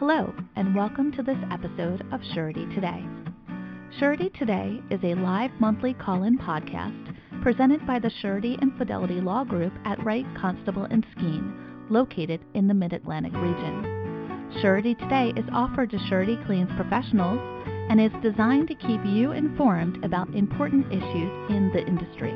Hello, 0.00 0.34
and 0.56 0.74
welcome 0.74 1.12
to 1.12 1.22
this 1.22 1.38
episode 1.52 2.04
of 2.12 2.20
Surety 2.34 2.66
Today. 2.74 3.06
Surety 4.00 4.28
Today 4.30 4.82
is 4.90 4.98
a 5.04 5.14
live 5.14 5.52
monthly 5.60 5.94
call 5.94 6.24
in 6.24 6.36
podcast 6.36 7.14
presented 7.42 7.86
by 7.86 8.00
the 8.00 8.10
Surety 8.20 8.58
and 8.60 8.76
Fidelity 8.76 9.20
Law 9.20 9.44
Group 9.44 9.72
at 9.84 10.04
Wright 10.04 10.26
Constable 10.36 10.82
and 10.90 11.06
Skeen, 11.14 11.90
located 11.90 12.40
in 12.54 12.66
the 12.66 12.74
Mid 12.74 12.92
Atlantic 12.92 13.34
region. 13.34 14.50
Surety 14.60 14.96
Today 14.96 15.32
is 15.36 15.44
offered 15.52 15.90
to 15.90 16.06
surety 16.08 16.38
claims 16.44 16.72
professionals 16.74 17.38
and 17.88 18.00
is 18.00 18.10
designed 18.20 18.66
to 18.66 18.74
keep 18.74 19.00
you 19.04 19.30
informed 19.30 20.04
about 20.04 20.34
important 20.34 20.86
issues 20.92 21.50
in 21.50 21.70
the 21.72 21.86
industry. 21.86 22.34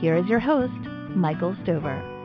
Here 0.00 0.16
is 0.16 0.26
your 0.26 0.40
host, 0.40 0.72
Michael 1.14 1.56
Stover. 1.62 2.19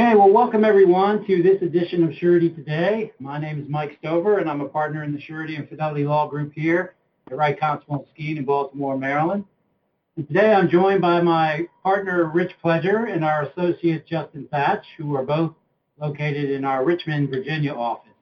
Okay, 0.00 0.14
well, 0.14 0.32
welcome 0.32 0.64
everyone 0.64 1.26
to 1.26 1.42
this 1.42 1.60
edition 1.60 2.02
of 2.04 2.14
Surety 2.14 2.48
Today. 2.48 3.12
My 3.18 3.38
name 3.38 3.60
is 3.60 3.68
Mike 3.68 3.98
Stover, 3.98 4.38
and 4.38 4.48
I'm 4.48 4.62
a 4.62 4.68
partner 4.68 5.04
in 5.04 5.12
the 5.12 5.20
Surety 5.20 5.56
and 5.56 5.68
Fidelity 5.68 6.04
Law 6.04 6.26
Group 6.26 6.54
here 6.54 6.94
at 7.30 7.36
Wright 7.36 7.60
Constable 7.60 8.08
Skeen 8.10 8.38
in 8.38 8.46
Baltimore, 8.46 8.96
Maryland. 8.96 9.44
And 10.16 10.26
today 10.26 10.54
I'm 10.54 10.70
joined 10.70 11.02
by 11.02 11.20
my 11.20 11.66
partner, 11.82 12.30
Rich 12.32 12.52
Pledger, 12.64 13.12
and 13.12 13.22
our 13.22 13.42
associate, 13.42 14.06
Justin 14.06 14.48
Thatch, 14.50 14.86
who 14.96 15.14
are 15.16 15.22
both 15.22 15.52
located 16.00 16.48
in 16.48 16.64
our 16.64 16.82
Richmond, 16.82 17.28
Virginia 17.28 17.74
office. 17.74 18.14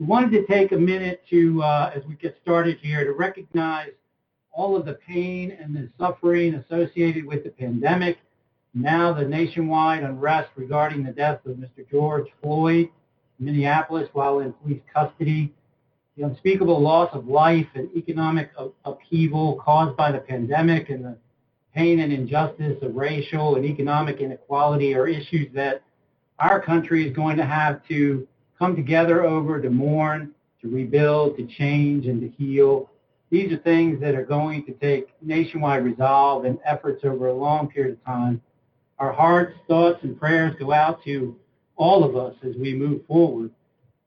We 0.00 0.06
wanted 0.06 0.32
to 0.32 0.46
take 0.52 0.72
a 0.72 0.76
minute 0.76 1.22
to, 1.30 1.62
uh, 1.62 1.92
as 1.94 2.02
we 2.06 2.16
get 2.16 2.36
started 2.42 2.78
here, 2.82 3.04
to 3.04 3.12
recognize 3.12 3.92
all 4.50 4.74
of 4.74 4.84
the 4.84 4.94
pain 4.94 5.56
and 5.62 5.76
the 5.76 5.88
suffering 5.96 6.54
associated 6.54 7.24
with 7.24 7.44
the 7.44 7.50
pandemic 7.50 8.18
now 8.74 9.12
the 9.12 9.24
nationwide 9.24 10.02
unrest 10.02 10.50
regarding 10.56 11.02
the 11.02 11.12
death 11.12 11.40
of 11.46 11.56
Mr. 11.56 11.88
George 11.90 12.26
Floyd 12.42 12.88
in 13.38 13.46
Minneapolis 13.46 14.08
while 14.12 14.40
in 14.40 14.52
police 14.52 14.82
custody, 14.92 15.52
the 16.16 16.24
unspeakable 16.24 16.80
loss 16.80 17.10
of 17.12 17.28
life 17.28 17.66
and 17.74 17.88
economic 17.96 18.50
upheaval 18.84 19.60
caused 19.64 19.96
by 19.96 20.12
the 20.12 20.18
pandemic 20.18 20.90
and 20.90 21.04
the 21.04 21.16
pain 21.74 22.00
and 22.00 22.12
injustice 22.12 22.76
of 22.82 22.94
racial 22.94 23.56
and 23.56 23.64
economic 23.64 24.20
inequality 24.20 24.94
are 24.94 25.06
issues 25.06 25.46
that 25.54 25.82
our 26.38 26.60
country 26.60 27.06
is 27.08 27.14
going 27.14 27.36
to 27.36 27.44
have 27.44 27.86
to 27.88 28.26
come 28.58 28.74
together 28.74 29.24
over 29.24 29.60
to 29.60 29.70
mourn, 29.70 30.32
to 30.60 30.68
rebuild, 30.68 31.36
to 31.36 31.46
change, 31.46 32.06
and 32.06 32.20
to 32.20 32.28
heal. 32.36 32.90
These 33.30 33.52
are 33.52 33.58
things 33.58 34.00
that 34.00 34.14
are 34.14 34.24
going 34.24 34.64
to 34.66 34.72
take 34.72 35.08
nationwide 35.22 35.84
resolve 35.84 36.44
and 36.44 36.58
efforts 36.64 37.04
over 37.04 37.28
a 37.28 37.34
long 37.34 37.68
period 37.68 37.92
of 37.92 38.04
time 38.04 38.42
our 38.98 39.12
hearts, 39.12 39.54
thoughts, 39.68 40.00
and 40.02 40.18
prayers 40.18 40.54
go 40.58 40.72
out 40.72 41.02
to 41.04 41.36
all 41.76 42.02
of 42.04 42.16
us 42.16 42.34
as 42.42 42.56
we 42.56 42.74
move 42.74 43.06
forward. 43.06 43.50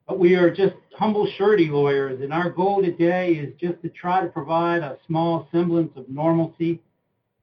But 0.08 0.20
we 0.20 0.36
are 0.36 0.50
just 0.50 0.75
humble 0.94 1.28
surety 1.38 1.67
lawyers, 1.67 2.22
and 2.22 2.34
our 2.34 2.50
goal 2.50 2.81
today 2.81 3.34
is 3.34 3.53
just 3.59 3.81
to 3.81 3.89
try 3.89 4.22
to 4.22 4.28
provide 4.28 4.81
a 4.81 4.97
small 5.08 5.47
semblance 5.52 5.92
of 5.95 6.09
normalcy, 6.09 6.81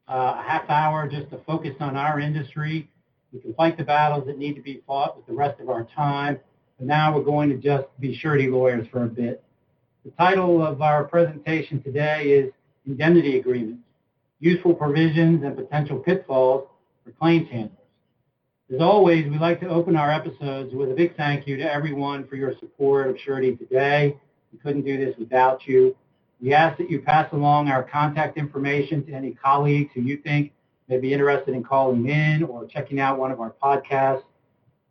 uh, 0.06 0.36
a 0.38 0.42
half 0.46 0.68
hour 0.68 1.08
just 1.08 1.30
to 1.30 1.38
focus 1.46 1.74
on 1.80 1.96
our 1.96 2.20
industry. 2.20 2.90
We 3.32 3.40
can 3.40 3.54
fight 3.54 3.76
the 3.78 3.84
battles 3.84 4.26
that 4.26 4.38
need 4.38 4.54
to 4.54 4.62
be 4.62 4.82
fought 4.86 5.16
with 5.16 5.26
the 5.26 5.32
rest 5.32 5.60
of 5.60 5.70
our 5.70 5.84
time. 5.96 6.40
But 6.78 6.86
now 6.86 7.14
we're 7.14 7.24
going 7.24 7.48
to 7.50 7.56
just 7.56 7.86
be 8.00 8.14
surety 8.14 8.48
lawyers 8.48 8.86
for 8.88 9.04
a 9.04 9.08
bit. 9.08 9.42
The 10.04 10.10
title 10.12 10.64
of 10.64 10.80
our 10.80 11.04
presentation 11.04 11.82
today 11.82 12.30
is 12.30 12.52
Indemnity 12.86 13.38
Agreements, 13.38 13.82
Useful 14.40 14.74
Provisions 14.74 15.42
and 15.42 15.56
Potential 15.56 15.98
Pitfalls 15.98 16.68
for 17.08 17.18
claims 17.18 17.48
handlers. 17.50 17.72
As 18.72 18.80
always, 18.80 19.24
we 19.30 19.38
like 19.38 19.60
to 19.60 19.68
open 19.68 19.96
our 19.96 20.10
episodes 20.10 20.74
with 20.74 20.90
a 20.90 20.94
big 20.94 21.16
thank 21.16 21.46
you 21.46 21.56
to 21.56 21.62
everyone 21.62 22.26
for 22.26 22.36
your 22.36 22.52
support 22.60 23.08
of 23.08 23.16
Surety 23.24 23.56
today. 23.56 24.14
We 24.52 24.58
couldn't 24.58 24.84
do 24.84 24.98
this 24.98 25.16
without 25.18 25.66
you. 25.66 25.96
We 26.40 26.52
ask 26.52 26.76
that 26.78 26.90
you 26.90 27.00
pass 27.00 27.32
along 27.32 27.68
our 27.68 27.82
contact 27.82 28.36
information 28.36 29.04
to 29.06 29.12
any 29.12 29.32
colleagues 29.32 29.90
who 29.94 30.02
you 30.02 30.18
think 30.18 30.52
may 30.88 30.98
be 30.98 31.12
interested 31.12 31.54
in 31.54 31.64
calling 31.64 32.08
in 32.08 32.42
or 32.42 32.66
checking 32.66 33.00
out 33.00 33.18
one 33.18 33.32
of 33.32 33.40
our 33.40 33.54
podcasts. 33.62 34.22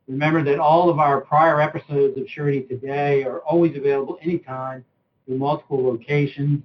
Remember 0.08 0.44
that 0.44 0.60
all 0.60 0.90
of 0.90 1.00
our 1.00 1.22
prior 1.22 1.62
episodes 1.62 2.18
of 2.18 2.28
Surety 2.30 2.62
Today 2.62 3.24
are 3.26 3.40
always 3.42 3.78
available 3.78 4.18
anytime 4.24 4.84
through 5.26 5.38
multiple 5.38 5.84
locations 5.84 6.64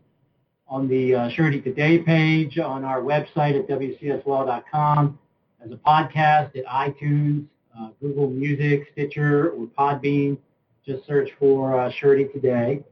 on 0.66 0.88
the 0.88 1.14
uh, 1.14 1.28
Surety 1.30 1.60
Today 1.60 1.98
page, 1.98 2.58
on 2.58 2.84
our 2.84 3.02
website 3.02 3.58
at 3.58 3.68
wcslaw.com, 3.68 5.18
as 5.64 5.70
a 5.70 5.76
podcast 5.76 6.56
at 6.56 6.64
iTunes, 6.66 7.46
uh, 7.78 7.88
Google 8.00 8.28
Music, 8.28 8.88
Stitcher, 8.92 9.50
or 9.50 9.66
Podbean. 9.66 10.38
Just 10.84 11.06
search 11.06 11.30
for 11.38 11.78
uh, 11.80 11.90
Surety 11.90 12.26
Today. 12.32 12.82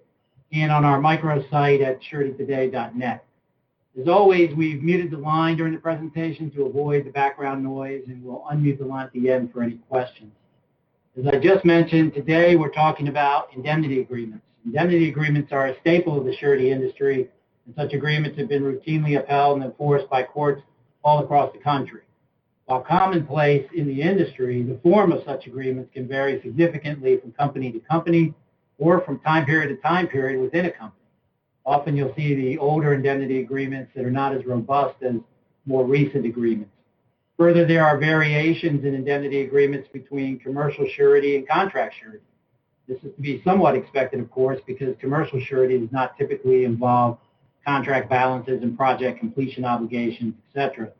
And 0.53 0.73
on 0.73 0.85
our 0.85 1.01
microsite 1.01 1.85
at 1.85 2.01
suretytoday.net. 2.03 3.25
As 4.01 4.09
always, 4.09 4.55
we've 4.55 4.83
muted 4.83 5.11
the 5.11 5.19
line 5.19 5.57
during 5.57 5.75
the 5.75 5.81
presentation 5.81 6.51
to 6.53 6.67
avoid 6.67 7.05
the 7.05 7.11
background 7.11 7.63
noise, 7.63 8.03
and 8.07 8.23
we'll 8.23 8.45
unmute 8.51 8.79
the 8.79 8.85
line 8.85 9.07
at 9.07 9.13
the 9.13 9.31
end 9.31 9.53
for 9.53 9.63
any 9.63 9.75
questions. 9.89 10.33
As 11.19 11.27
I 11.27 11.39
just 11.39 11.65
mentioned, 11.65 12.15
today 12.15 12.55
we're 12.55 12.71
talking 12.71 13.09
about 13.09 13.53
indemnity 13.55 14.01
agreements. 14.01 14.45
Indemnity 14.65 15.09
agreements 15.09 15.51
are 15.53 15.67
a 15.67 15.81
staple 15.81 16.17
of 16.17 16.25
the 16.25 16.37
surety 16.37 16.71
industry, 16.71 17.29
and 17.67 17.75
such 17.75 17.93
agreements 17.93 18.39
have 18.39 18.49
been 18.49 18.63
routinely 18.63 19.19
upheld 19.19 19.57
and 19.57 19.65
enforced 19.65 20.09
by 20.09 20.23
courts 20.23 20.63
all 21.03 21.25
across 21.25 21.53
the 21.53 21.59
country. 21.59 22.03
While 22.71 22.83
commonplace 22.83 23.69
in 23.75 23.89
the 23.89 24.01
industry, 24.01 24.63
the 24.63 24.79
form 24.79 25.11
of 25.11 25.25
such 25.27 25.49
agreements 25.49 25.91
can 25.93 26.07
vary 26.07 26.41
significantly 26.41 27.19
from 27.19 27.33
company 27.33 27.73
to 27.73 27.81
company 27.81 28.33
or 28.79 29.01
from 29.01 29.19
time 29.19 29.45
period 29.45 29.75
to 29.75 29.83
time 29.83 30.07
period 30.07 30.41
within 30.41 30.67
a 30.67 30.71
company. 30.71 31.03
Often 31.67 31.97
you'll 31.97 32.15
see 32.15 32.37
the 32.37 32.59
older 32.59 32.95
indemnity 32.95 33.41
agreements 33.41 33.91
that 33.97 34.05
are 34.05 34.11
not 34.13 34.37
as 34.37 34.47
robust 34.47 35.03
as 35.03 35.17
more 35.67 35.85
recent 35.85 36.25
agreements. 36.25 36.71
Further, 37.39 37.67
there 37.67 37.85
are 37.85 37.99
variations 37.99 38.85
in 38.85 38.95
indemnity 38.95 39.41
agreements 39.41 39.89
between 39.93 40.39
commercial 40.39 40.87
surety 40.95 41.35
and 41.35 41.49
contract 41.49 41.97
surety. 42.01 42.23
This 42.87 42.99
is 42.99 43.13
to 43.17 43.21
be 43.21 43.43
somewhat 43.45 43.75
expected, 43.75 44.21
of 44.21 44.31
course, 44.31 44.61
because 44.65 44.95
commercial 45.01 45.41
surety 45.41 45.77
does 45.77 45.91
not 45.91 46.17
typically 46.17 46.63
involve 46.67 47.19
contract 47.67 48.09
balances 48.09 48.63
and 48.63 48.77
project 48.77 49.19
completion 49.19 49.65
obligations, 49.65 50.35
etc. 50.55 50.93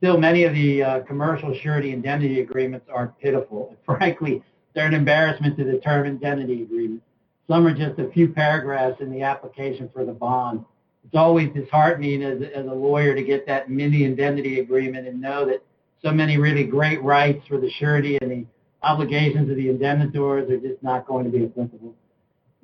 Still, 0.00 0.16
many 0.16 0.44
of 0.44 0.54
the 0.54 0.82
uh, 0.82 1.00
commercial 1.00 1.54
surety 1.62 1.92
indemnity 1.92 2.40
agreements 2.40 2.86
are 2.90 3.14
pitiful. 3.20 3.76
Frankly, 3.84 4.42
they're 4.74 4.86
an 4.86 4.94
embarrassment 4.94 5.58
to 5.58 5.64
the 5.64 5.76
term 5.78 6.06
indemnity 6.06 6.62
agreement. 6.62 7.02
Some 7.46 7.66
are 7.66 7.74
just 7.74 7.98
a 7.98 8.10
few 8.10 8.28
paragraphs 8.28 9.02
in 9.02 9.12
the 9.12 9.20
application 9.20 9.90
for 9.92 10.06
the 10.06 10.12
bond. 10.12 10.64
It's 11.04 11.14
always 11.14 11.50
disheartening 11.52 12.22
as, 12.22 12.40
as 12.54 12.64
a 12.64 12.72
lawyer 12.72 13.14
to 13.14 13.22
get 13.22 13.46
that 13.46 13.68
mini 13.68 14.04
indemnity 14.04 14.60
agreement 14.60 15.06
and 15.06 15.20
know 15.20 15.44
that 15.44 15.62
so 16.02 16.12
many 16.12 16.38
really 16.38 16.64
great 16.64 17.02
rights 17.02 17.46
for 17.46 17.58
the 17.58 17.70
surety 17.78 18.16
and 18.22 18.30
the 18.30 18.46
obligations 18.82 19.50
of 19.50 19.56
the 19.56 19.68
indemnitors 19.68 20.48
are 20.48 20.56
just 20.56 20.82
not 20.82 21.06
going 21.06 21.24
to 21.24 21.30
be 21.30 21.44
applicable. 21.44 21.94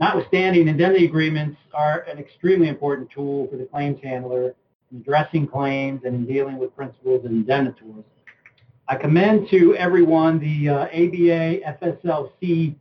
Notwithstanding, 0.00 0.69
indemnity 0.69 1.04
agreements 1.04 1.58
are 1.75 2.00
an 2.10 2.19
extremely 2.19 2.69
important 2.69 3.10
tool 3.10 3.46
for 3.50 3.58
the 3.58 3.64
claims 3.64 3.98
handler 4.02 4.54
in 4.96 5.02
addressing 5.02 5.46
claims 5.46 6.02
and 6.04 6.14
in 6.14 6.26
dealing 6.26 6.58
with 6.58 6.74
principals 6.74 7.24
and 7.24 7.34
indemnitors. 7.34 8.04
I 8.88 8.96
commend 8.96 9.48
to 9.50 9.74
everyone 9.76 10.38
the 10.38 10.68
uh, 10.68 10.84
ABA 10.84 11.60
FSLC 11.82 12.76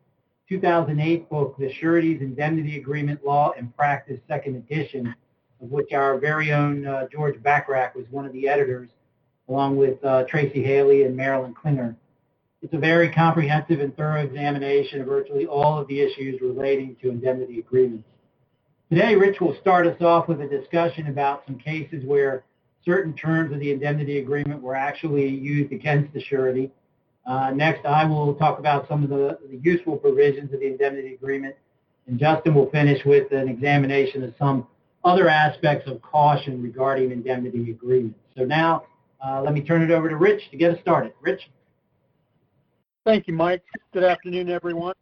2008 0.47 1.29
book, 1.29 1.55
The 1.57 1.73
Sureties 1.73 2.21
Indemnity 2.21 2.77
Agreement 2.77 3.25
Law 3.25 3.53
and 3.57 3.75
Practice, 3.75 4.19
second 4.27 4.55
edition, 4.55 5.15
of 5.61 5.71
which 5.71 5.91
our 5.93 6.19
very 6.19 6.53
own 6.53 6.85
uh, 6.85 7.07
George 7.11 7.35
Bachrach 7.41 7.95
was 7.95 8.05
one 8.11 8.25
of 8.25 8.33
the 8.33 8.47
editors, 8.47 8.89
along 9.49 9.77
with 9.77 10.03
uh, 10.05 10.23
Tracy 10.29 10.63
Haley 10.63 11.03
and 11.03 11.15
Marilyn 11.15 11.55
Klinger. 11.55 11.95
It's 12.61 12.73
a 12.73 12.77
very 12.77 13.09
comprehensive 13.09 13.79
and 13.79 13.95
thorough 13.97 14.21
examination 14.21 15.01
of 15.01 15.07
virtually 15.07 15.47
all 15.47 15.79
of 15.79 15.87
the 15.87 15.99
issues 15.99 16.39
relating 16.41 16.95
to 17.01 17.09
indemnity 17.09 17.59
agreements. 17.59 18.07
Today, 18.91 19.15
Rich 19.15 19.41
will 19.41 19.55
start 19.61 19.87
us 19.87 19.99
off 19.99 20.27
with 20.27 20.41
a 20.41 20.47
discussion 20.47 21.07
about 21.07 21.43
some 21.47 21.57
cases 21.57 22.05
where 22.05 22.43
certain 22.83 23.15
terms 23.15 23.51
of 23.51 23.59
the 23.59 23.71
indemnity 23.71 24.19
agreement 24.19 24.61
were 24.61 24.75
actually 24.75 25.27
used 25.27 25.71
against 25.71 26.13
the 26.13 26.21
surety. 26.21 26.71
Uh, 27.25 27.49
next, 27.49 27.83
I 27.87 28.05
will 28.05 28.35
talk 28.35 28.59
about 28.59 28.87
some 28.87 29.03
of 29.03 29.09
the, 29.09 29.39
the, 29.49 29.57
useful 29.57 29.97
provisions 29.97 30.53
of 30.53 30.59
the 30.59 30.67
indemnity 30.67 31.15
agreement, 31.15 31.55
and 32.05 32.19
Justin 32.19 32.53
will 32.53 32.69
finish 32.69 33.03
with 33.05 33.31
an 33.31 33.49
examination 33.49 34.23
of 34.23 34.35
some 34.37 34.67
other 35.03 35.27
aspects 35.27 35.89
of 35.89 35.99
caution 36.03 36.61
regarding 36.61 37.11
indemnity 37.11 37.71
agreements. 37.71 38.19
So 38.37 38.45
now, 38.45 38.83
uh, 39.25 39.41
let 39.41 39.55
me 39.55 39.61
turn 39.61 39.81
it 39.81 39.89
over 39.89 40.09
to 40.09 40.15
Rich 40.15 40.51
to 40.51 40.57
get 40.57 40.71
us 40.71 40.79
started. 40.81 41.13
Rich? 41.21 41.49
Thank 43.03 43.27
you, 43.27 43.33
Mike. 43.33 43.63
Good 43.93 44.03
afternoon, 44.03 44.51
everyone 44.51 44.93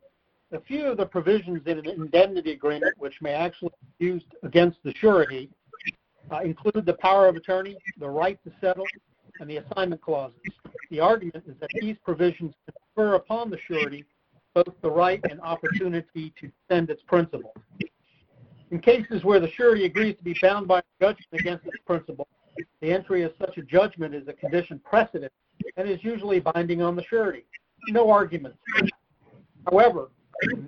a 0.53 0.61
few 0.61 0.85
of 0.85 0.97
the 0.97 1.05
provisions 1.05 1.61
in 1.65 1.79
an 1.79 1.87
indemnity 1.87 2.51
agreement 2.51 2.93
which 2.97 3.21
may 3.21 3.33
actually 3.33 3.71
be 3.99 4.05
used 4.05 4.35
against 4.43 4.77
the 4.83 4.93
surety 4.95 5.49
uh, 6.31 6.39
include 6.39 6.85
the 6.85 6.93
power 6.93 7.27
of 7.27 7.35
attorney, 7.35 7.77
the 7.99 8.07
right 8.07 8.39
to 8.43 8.51
settle, 8.61 8.85
and 9.39 9.49
the 9.49 9.57
assignment 9.57 10.01
clauses. 10.01 10.39
The 10.89 10.99
argument 10.99 11.43
is 11.47 11.55
that 11.59 11.69
these 11.81 11.97
provisions 12.03 12.53
confer 12.95 13.15
upon 13.15 13.49
the 13.49 13.57
surety 13.67 14.05
both 14.53 14.73
the 14.81 14.91
right 14.91 15.19
and 15.29 15.41
opportunity 15.41 16.33
to 16.39 16.51
defend 16.69 16.89
its 16.89 17.01
principal. 17.07 17.53
In 18.71 18.79
cases 18.79 19.23
where 19.23 19.39
the 19.39 19.49
surety 19.51 19.85
agrees 19.85 20.15
to 20.17 20.23
be 20.23 20.35
bound 20.41 20.67
by 20.67 20.79
a 20.79 20.83
judgment 21.01 21.41
against 21.41 21.65
its 21.65 21.77
principal, 21.85 22.27
the 22.81 22.91
entry 22.91 23.23
of 23.23 23.33
such 23.39 23.57
a 23.57 23.63
judgment 23.63 24.13
is 24.13 24.27
a 24.27 24.33
condition 24.33 24.79
precedent 24.83 25.31
and 25.77 25.89
is 25.89 26.03
usually 26.03 26.39
binding 26.39 26.81
on 26.81 26.95
the 26.95 27.03
surety. 27.03 27.45
No 27.87 28.11
arguments. 28.11 28.57
However, 29.65 30.09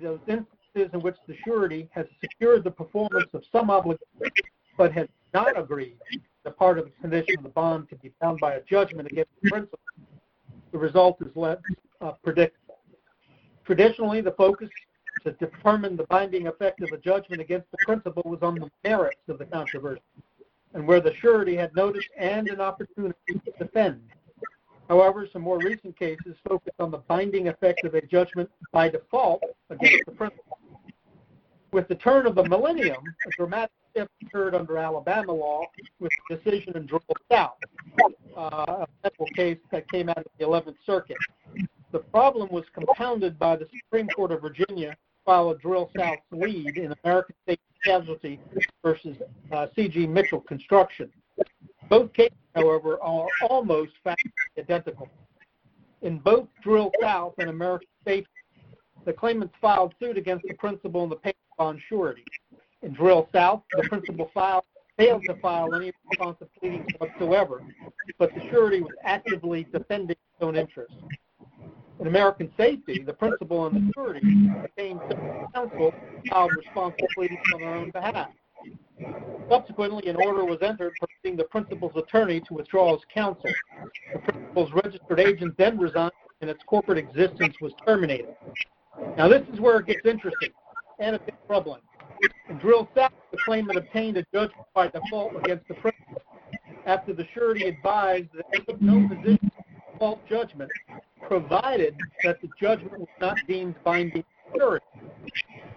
those 0.02 0.20
instances 0.28 0.90
in 0.92 1.00
which 1.00 1.16
the 1.26 1.34
surety 1.44 1.88
has 1.92 2.06
secured 2.20 2.64
the 2.64 2.70
performance 2.70 3.28
of 3.32 3.42
some 3.50 3.70
obligation 3.70 4.30
but 4.76 4.92
has 4.92 5.08
not 5.32 5.58
agreed 5.58 5.96
the 6.44 6.50
part 6.50 6.78
of 6.78 6.84
the 6.84 6.90
condition 7.00 7.36
of 7.36 7.42
the 7.42 7.48
bond 7.48 7.88
to 7.88 7.96
be 7.96 8.12
bound 8.20 8.38
by 8.38 8.54
a 8.54 8.62
judgment 8.62 9.10
against 9.10 9.30
the 9.42 9.50
principal, 9.50 9.80
the 10.70 10.78
result 10.78 11.16
is 11.20 11.34
less 11.34 11.58
uh, 12.00 12.12
predictable. 12.22 12.78
Traditionally, 13.64 14.20
the 14.20 14.30
focus 14.32 14.68
to 15.24 15.32
determine 15.32 15.96
the 15.96 16.04
binding 16.04 16.46
effect 16.46 16.82
of 16.82 16.92
a 16.92 16.98
judgment 16.98 17.40
against 17.40 17.68
the 17.72 17.78
principal 17.78 18.22
was 18.24 18.38
on 18.42 18.60
the 18.60 18.70
merits 18.84 19.18
of 19.28 19.38
the 19.38 19.44
controversy, 19.44 20.00
and 20.74 20.86
where 20.86 21.00
the 21.00 21.12
surety 21.20 21.56
had 21.56 21.74
notice 21.74 22.04
and 22.16 22.48
an 22.48 22.60
opportunity 22.60 23.16
to 23.28 23.52
defend. 23.58 24.00
However, 24.88 25.28
some 25.32 25.42
more 25.42 25.58
recent 25.58 25.98
cases 25.98 26.36
focus 26.48 26.72
on 26.78 26.90
the 26.90 26.98
binding 26.98 27.48
effect 27.48 27.84
of 27.84 27.94
a 27.94 28.02
judgment 28.06 28.50
by 28.72 28.88
default 28.88 29.42
against 29.70 30.04
the 30.06 30.12
principal. 30.12 30.58
With 31.72 31.88
the 31.88 31.96
turn 31.96 32.26
of 32.26 32.34
the 32.34 32.44
millennium, 32.44 33.02
a 33.26 33.30
dramatic 33.36 33.72
shift 33.96 34.10
occurred 34.22 34.54
under 34.54 34.78
Alabama 34.78 35.32
law 35.32 35.62
with 35.98 36.12
the 36.28 36.36
decision 36.36 36.76
in 36.76 36.86
Drill 36.86 37.02
South, 37.30 37.56
uh, 38.36 38.40
a 38.40 38.86
federal 39.02 39.28
case 39.34 39.58
that 39.72 39.90
came 39.90 40.08
out 40.08 40.18
of 40.18 40.26
the 40.38 40.44
11th 40.44 40.76
Circuit. 40.86 41.16
The 41.92 41.98
problem 41.98 42.48
was 42.50 42.64
compounded 42.72 43.38
by 43.38 43.56
the 43.56 43.66
Supreme 43.84 44.08
Court 44.08 44.32
of 44.32 44.40
Virginia 44.40 44.96
followed 45.26 45.60
Drill 45.60 45.90
South's 45.98 46.22
lead 46.30 46.78
in 46.78 46.94
American 47.04 47.34
Safety 47.46 47.62
Casualty 47.84 48.40
versus 48.82 49.16
uh, 49.52 49.66
C.G. 49.74 50.06
Mitchell 50.06 50.40
Construction. 50.40 51.10
Both 51.90 52.12
cases, 52.14 52.38
however, 52.56 52.98
are 53.02 53.26
almost 53.48 53.92
identical. 54.58 55.08
In 56.02 56.18
both 56.18 56.48
Drill 56.62 56.90
South 57.00 57.34
and 57.38 57.50
American 57.50 57.88
Safety, 58.06 58.30
the 59.04 59.12
claimants 59.12 59.54
filed 59.60 59.94
suit 60.00 60.18
against 60.18 60.46
the 60.48 60.54
principal 60.54 61.02
and 61.02 61.12
the 61.12 61.16
payment 61.16 61.36
bond 61.56 61.80
surety. 61.88 62.24
In 62.82 62.92
Drill 62.92 63.28
South, 63.32 63.62
the 63.72 63.84
principal 63.84 64.30
filed, 64.34 64.64
failed 64.96 65.22
to 65.26 65.34
file 65.34 65.72
any 65.74 65.92
responsive 66.08 66.48
pleadings 66.60 66.86
whatsoever, 66.98 67.62
but 68.18 68.34
the 68.34 68.42
surety 68.50 68.80
was 68.80 68.92
actively 69.04 69.66
defending 69.72 70.16
its 70.16 70.42
own 70.42 70.56
interests. 70.56 70.96
In 72.00 72.06
American 72.06 72.50
Safety, 72.56 73.02
the 73.02 73.12
principal 73.12 73.66
and 73.66 73.76
the 73.76 73.92
surety 73.94 74.22
obtained 74.62 75.00
counsel 75.54 75.94
filed 76.30 76.50
responsive 76.56 77.08
pleadings 77.14 77.40
on 77.54 77.60
their 77.60 77.74
own 77.74 77.90
behalf. 77.90 78.28
Subsequently, 79.48 80.08
an 80.08 80.16
order 80.16 80.44
was 80.44 80.58
entered 80.62 80.92
permitting 81.00 81.36
the 81.36 81.44
principal's 81.44 81.94
attorney 81.96 82.40
to 82.40 82.54
withdraw 82.54 82.94
his 82.94 83.04
counsel. 83.12 83.50
The 84.12 84.18
principal's 84.18 84.72
registered 84.72 85.20
agent 85.20 85.56
then 85.56 85.78
resigned 85.78 86.12
and 86.40 86.50
its 86.50 86.62
corporate 86.64 86.98
existence 86.98 87.54
was 87.60 87.72
terminated. 87.86 88.34
Now, 89.16 89.28
this 89.28 89.42
is 89.52 89.60
where 89.60 89.78
it 89.78 89.86
gets 89.86 90.04
interesting 90.04 90.50
and 90.98 91.16
a 91.16 91.18
bit 91.18 91.34
troubling. 91.46 91.80
In 92.48 92.58
Drill 92.58 92.88
South, 92.94 93.12
the 93.30 93.38
claimant 93.44 93.78
obtained 93.78 94.16
a 94.16 94.24
judgment 94.32 94.66
by 94.74 94.88
default 94.88 95.36
against 95.36 95.68
the 95.68 95.74
principal 95.74 96.22
after 96.86 97.12
the 97.12 97.26
surety 97.34 97.64
advised 97.64 98.28
that 98.34 98.46
they 98.52 98.60
took 98.60 98.80
no 98.80 99.08
position 99.08 99.50
default 99.92 100.26
judgment 100.28 100.70
provided 101.26 101.96
that 102.22 102.40
the 102.40 102.48
judgment 102.60 102.98
was 102.98 103.08
not 103.20 103.36
deemed 103.48 103.74
binding 103.82 104.24
surety. 104.56 104.84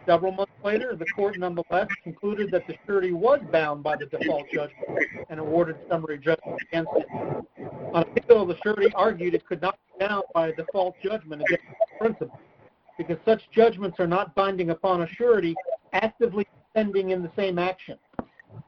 Several 0.09 0.31
months 0.31 0.51
later, 0.63 0.95
the 0.95 1.05
court 1.15 1.37
nonetheless 1.37 1.87
concluded 2.03 2.49
that 2.49 2.65
the 2.65 2.73
surety 2.87 3.11
was 3.11 3.41
bound 3.51 3.83
by 3.83 3.95
the 3.95 4.07
default 4.07 4.49
judgment 4.51 4.87
and 5.29 5.39
awarded 5.39 5.75
summary 5.87 6.17
judgment 6.17 6.59
against 6.67 6.89
it. 6.95 7.05
On 7.93 8.01
appeal, 8.01 8.47
the 8.47 8.57
surety 8.63 8.91
argued 8.95 9.35
it 9.35 9.45
could 9.45 9.61
not 9.61 9.77
be 9.85 10.07
bound 10.07 10.23
by 10.33 10.47
a 10.47 10.55
default 10.55 10.95
judgment 11.03 11.43
against 11.43 11.63
the 11.67 11.99
principal 11.99 12.39
because 12.97 13.19
such 13.23 13.51
judgments 13.51 13.99
are 13.99 14.07
not 14.07 14.33
binding 14.33 14.71
upon 14.71 15.03
a 15.03 15.07
surety 15.07 15.53
actively 15.93 16.47
defending 16.73 17.11
in 17.11 17.21
the 17.21 17.31
same 17.35 17.59
action. 17.59 17.99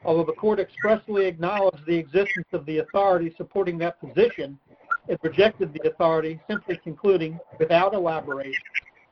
Although 0.05 0.25
the 0.25 0.33
court 0.33 0.59
expressly 0.59 1.25
acknowledged 1.25 1.87
the 1.87 1.97
existence 1.97 2.49
of 2.53 2.67
the 2.67 2.77
authority 2.77 3.33
supporting 3.35 3.79
that 3.79 3.99
position, 3.99 4.59
it 5.07 5.19
rejected 5.23 5.73
the 5.73 5.89
authority, 5.89 6.39
simply 6.47 6.77
concluding, 6.83 7.39
without 7.57 7.95
elaboration, 7.95 8.61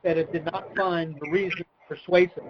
that 0.04 0.20
it 0.20 0.32
did 0.32 0.46
not 0.46 0.68
find 0.76 1.16
the 1.20 1.32
reason 1.32 1.66
persuasive. 1.90 2.44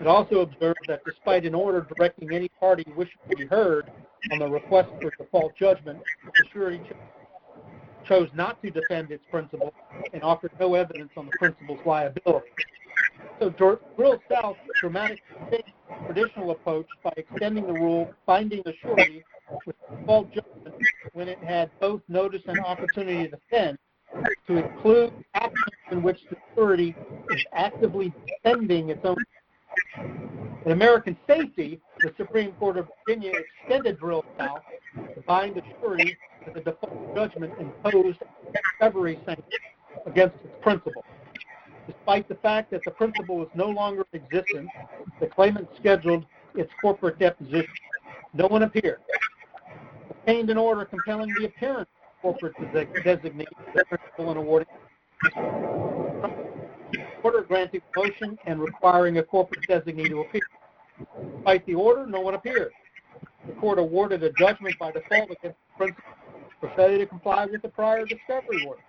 It 0.00 0.06
also 0.06 0.40
observed 0.40 0.80
that 0.88 1.00
despite 1.06 1.46
an 1.46 1.54
order 1.54 1.86
directing 1.96 2.34
any 2.34 2.48
party 2.60 2.84
wishing 2.96 3.14
to 3.30 3.36
be 3.36 3.46
heard 3.46 3.90
on 4.32 4.40
the 4.40 4.48
request 4.48 4.90
for 5.00 5.10
default 5.16 5.56
judgment, 5.56 6.00
the 6.24 6.44
surety 6.52 6.80
chose 8.06 8.28
not 8.34 8.60
to 8.62 8.70
defend 8.70 9.10
its 9.10 9.24
principal 9.30 9.72
and 10.12 10.22
offered 10.22 10.50
no 10.58 10.74
evidence 10.74 11.10
on 11.16 11.26
the 11.26 11.32
principal's 11.38 11.78
liability. 11.86 12.48
So 13.38 13.50
Drill 13.50 14.20
South 14.30 14.56
dramatically 14.80 15.64
traditional 16.06 16.50
approach 16.50 16.86
by 17.02 17.12
extending 17.16 17.66
the 17.66 17.72
rule, 17.72 18.12
finding 18.26 18.62
the 18.64 18.74
surety 18.82 19.24
with 19.64 19.76
default 19.90 20.28
judgment 20.32 20.74
when 21.12 21.28
it 21.28 21.38
had 21.38 21.70
both 21.80 22.00
notice 22.08 22.42
and 22.46 22.58
opportunity 22.60 23.28
to 23.28 23.36
defend 23.36 23.78
to 24.46 24.56
include 24.56 25.12
actions 25.34 25.56
in 25.90 26.02
which 26.02 26.18
the 26.30 26.36
surety 26.54 26.94
is 27.30 27.44
actively 27.52 28.12
defending 28.44 28.90
its 28.90 29.04
own. 29.04 29.16
In 30.66 30.72
American 30.72 31.16
safety, 31.26 31.80
the 32.00 32.12
Supreme 32.16 32.52
Court 32.52 32.78
of 32.78 32.88
Virginia 33.06 33.32
extended 33.38 33.98
Drill 33.98 34.24
South 34.38 34.62
to 35.14 35.20
bind 35.22 35.56
the 35.56 35.62
jury 35.80 36.16
to 36.46 36.52
the 36.52 36.60
default 36.60 37.14
judgment 37.14 37.52
imposed 37.60 38.18
discovery 38.52 39.18
sanction 39.24 39.44
against 40.06 40.36
its 40.44 40.54
principal. 40.62 41.04
Despite 41.86 42.28
the 42.28 42.34
fact 42.36 42.70
that 42.70 42.84
the 42.84 42.90
principal 42.92 43.36
was 43.36 43.48
no 43.54 43.68
longer 43.68 44.04
in 44.12 44.20
existence, 44.22 44.70
the 45.20 45.26
claimant 45.26 45.68
scheduled 45.78 46.24
its 46.54 46.70
corporate 46.80 47.18
deposition. 47.18 47.68
No 48.32 48.46
one 48.46 48.62
appeared. 48.62 49.00
Obtained 50.10 50.50
an 50.50 50.58
order 50.58 50.84
compelling 50.84 51.32
the 51.38 51.46
appearance 51.46 51.88
of 52.22 52.22
corporate 52.22 52.54
designee, 53.04 53.46
the 53.74 53.84
principal 53.84 54.30
and 54.30 54.38
awarding 54.38 54.68
order 57.24 57.42
granting 57.42 57.80
motion 57.96 58.38
and 58.46 58.60
requiring 58.60 59.16
a 59.18 59.22
corporate 59.22 59.66
designee 59.66 60.08
to 60.08 60.20
appear. 60.20 60.42
Despite 61.36 61.64
the 61.66 61.74
order, 61.74 62.06
no 62.06 62.20
one 62.20 62.34
appeared. 62.34 62.72
The 63.46 63.54
court 63.54 63.78
awarded 63.78 64.22
a 64.22 64.32
judgment 64.32 64.78
by 64.78 64.92
default 64.92 65.30
against 65.30 65.56
the 65.56 65.76
principal 65.76 66.04
for 66.60 66.70
failure 66.76 66.98
to 66.98 67.06
comply 67.06 67.46
with 67.46 67.62
the 67.62 67.68
prior 67.68 68.04
discovery 68.04 68.66
order. 68.66 68.82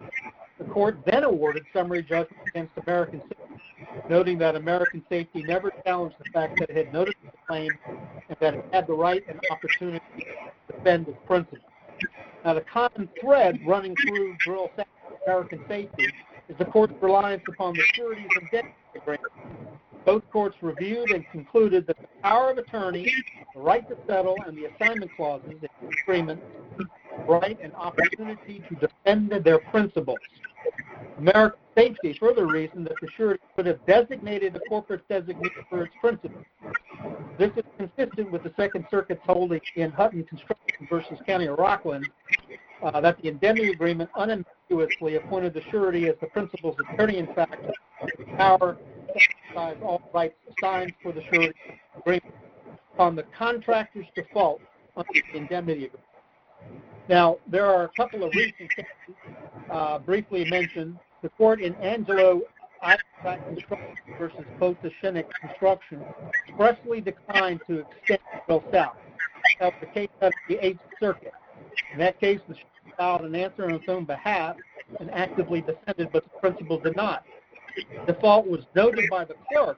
The 0.59 0.65
court 0.65 0.99
then 1.05 1.23
awarded 1.23 1.65
summary 1.73 2.03
judgment 2.03 2.41
against 2.47 2.71
American 2.85 3.21
Safety, 3.21 3.61
noting 4.09 4.37
that 4.39 4.55
American 4.55 5.03
Safety 5.09 5.43
never 5.43 5.71
challenged 5.85 6.17
the 6.19 6.29
fact 6.31 6.59
that 6.59 6.69
it 6.69 6.75
had 6.75 6.93
noticed 6.93 7.17
the 7.23 7.31
claim 7.47 7.71
and 8.29 8.37
that 8.39 8.53
it 8.53 8.65
had 8.71 8.87
the 8.87 8.93
right 8.93 9.23
and 9.29 9.39
opportunity 9.49 10.01
to 10.17 10.73
defend 10.73 11.07
its 11.07 11.17
principal. 11.25 11.59
Now, 12.43 12.53
the 12.53 12.61
common 12.61 13.09
thread 13.19 13.59
running 13.65 13.95
through 13.95 14.35
Drill 14.37 14.71
American 15.25 15.59
Safety 15.67 16.13
is 16.49 16.57
the 16.57 16.65
court's 16.65 16.93
reliance 17.01 17.43
upon 17.47 17.73
the 17.73 17.83
sureties 17.93 18.27
and 18.39 18.49
debt 18.51 18.65
agreement. 18.95 19.31
Both 20.05 20.23
courts 20.31 20.55
reviewed 20.61 21.11
and 21.11 21.25
concluded 21.31 21.87
that 21.87 21.97
the 21.97 22.07
power 22.21 22.51
of 22.51 22.57
attorney, 22.59 23.11
the 23.55 23.59
right 23.59 23.87
to 23.89 23.97
settle, 24.07 24.35
and 24.45 24.55
the 24.55 24.65
assignment 24.65 25.11
clauses 25.15 25.49
in 25.49 25.59
the 25.61 25.69
agreement 26.03 26.41
right 27.27 27.57
and 27.61 27.73
opportunity 27.73 28.63
to 28.69 28.75
defend 28.75 29.31
their 29.43 29.59
principles. 29.59 30.19
American 31.17 31.59
Safety 31.77 32.15
further 32.19 32.45
reasoned 32.45 32.85
that 32.85 32.95
the 33.01 33.07
surety 33.17 33.41
could 33.55 33.65
have 33.65 33.85
designated 33.85 34.55
a 34.55 34.59
corporate 34.69 35.07
designee 35.09 35.49
for 35.69 35.83
its 35.83 35.93
principles. 35.99 36.45
This 37.37 37.51
is 37.57 37.63
consistent 37.77 38.31
with 38.31 38.43
the 38.43 38.53
Second 38.55 38.85
Circuit's 38.89 39.21
holding 39.25 39.59
in 39.75 39.91
Hutton 39.91 40.23
Construction 40.23 40.87
versus 40.89 41.17
County 41.25 41.47
of 41.47 41.57
Rockland 41.57 42.07
uh, 42.81 43.01
that 43.01 43.21
the 43.21 43.27
indemnity 43.27 43.71
agreement 43.71 44.09
unambiguously 44.15 44.54
appointed 44.69 45.53
the 45.53 45.61
surety 45.71 46.07
as 46.07 46.15
the 46.21 46.27
principal's 46.27 46.75
attorney 46.93 47.17
in 47.17 47.27
fact 47.33 47.55
the 48.17 48.25
power 48.37 48.77
to 49.07 49.13
exercise 49.15 49.77
all 49.83 50.01
rights 50.13 50.35
assigned 50.57 50.93
for 51.01 51.11
the 51.11 51.21
surety 51.31 51.53
agreement 51.97 52.33
upon 52.93 53.15
the 53.15 53.23
contractor's 53.37 54.05
default 54.15 54.61
under 54.97 55.09
the 55.31 55.37
indemnity 55.37 55.85
agreement. 55.85 56.05
Now, 57.07 57.37
there 57.47 57.65
are 57.65 57.83
a 57.83 57.89
couple 57.89 58.23
of 58.23 58.33
recent 58.33 58.69
cases 58.75 59.15
uh, 59.69 59.99
briefly 59.99 60.45
mentioned. 60.49 60.97
The 61.21 61.29
court 61.29 61.61
in 61.61 61.75
Angelo 61.75 62.41
Iafrate 62.83 63.45
Construction 63.47 63.95
versus 64.17 64.45
Potashnick 64.59 65.25
Construction 65.41 66.03
expressly 66.47 67.01
declined 67.01 67.61
to 67.67 67.85
extend 67.99 68.19
Drill 68.47 68.63
South. 68.71 68.95
That 69.59 69.73
was 69.73 69.73
the 69.79 69.87
case 69.87 70.09
of 70.21 70.33
the 70.49 70.65
Eighth 70.65 70.79
Circuit. 70.99 71.33
In 71.93 71.99
that 71.99 72.19
case, 72.19 72.39
the 72.47 72.55
filed 72.97 73.21
an 73.21 73.35
answer 73.35 73.65
on 73.65 73.73
its 73.73 73.85
own 73.87 74.05
behalf 74.05 74.55
and 74.99 75.11
actively 75.11 75.61
defended, 75.61 76.09
but 76.11 76.23
the 76.23 76.29
principal 76.39 76.79
did 76.79 76.95
not. 76.95 77.23
Default 78.07 78.47
was 78.47 78.65
noted 78.75 79.09
by 79.09 79.25
the 79.25 79.35
clerk. 79.51 79.77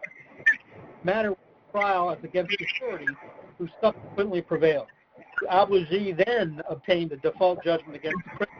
Matter 1.03 1.29
was 1.29 1.37
trial 1.71 2.11
as 2.11 2.23
against 2.23 2.57
the 2.57 2.65
surety, 2.79 3.07
who 3.57 3.67
subsequently 3.81 4.41
prevailed. 4.41 4.87
The 5.41 5.47
obligee 5.47 6.13
then 6.25 6.61
obtained 6.69 7.11
a 7.11 7.17
default 7.17 7.63
judgment 7.63 7.95
against 7.95 8.23
the 8.23 8.45
principal. 8.45 8.57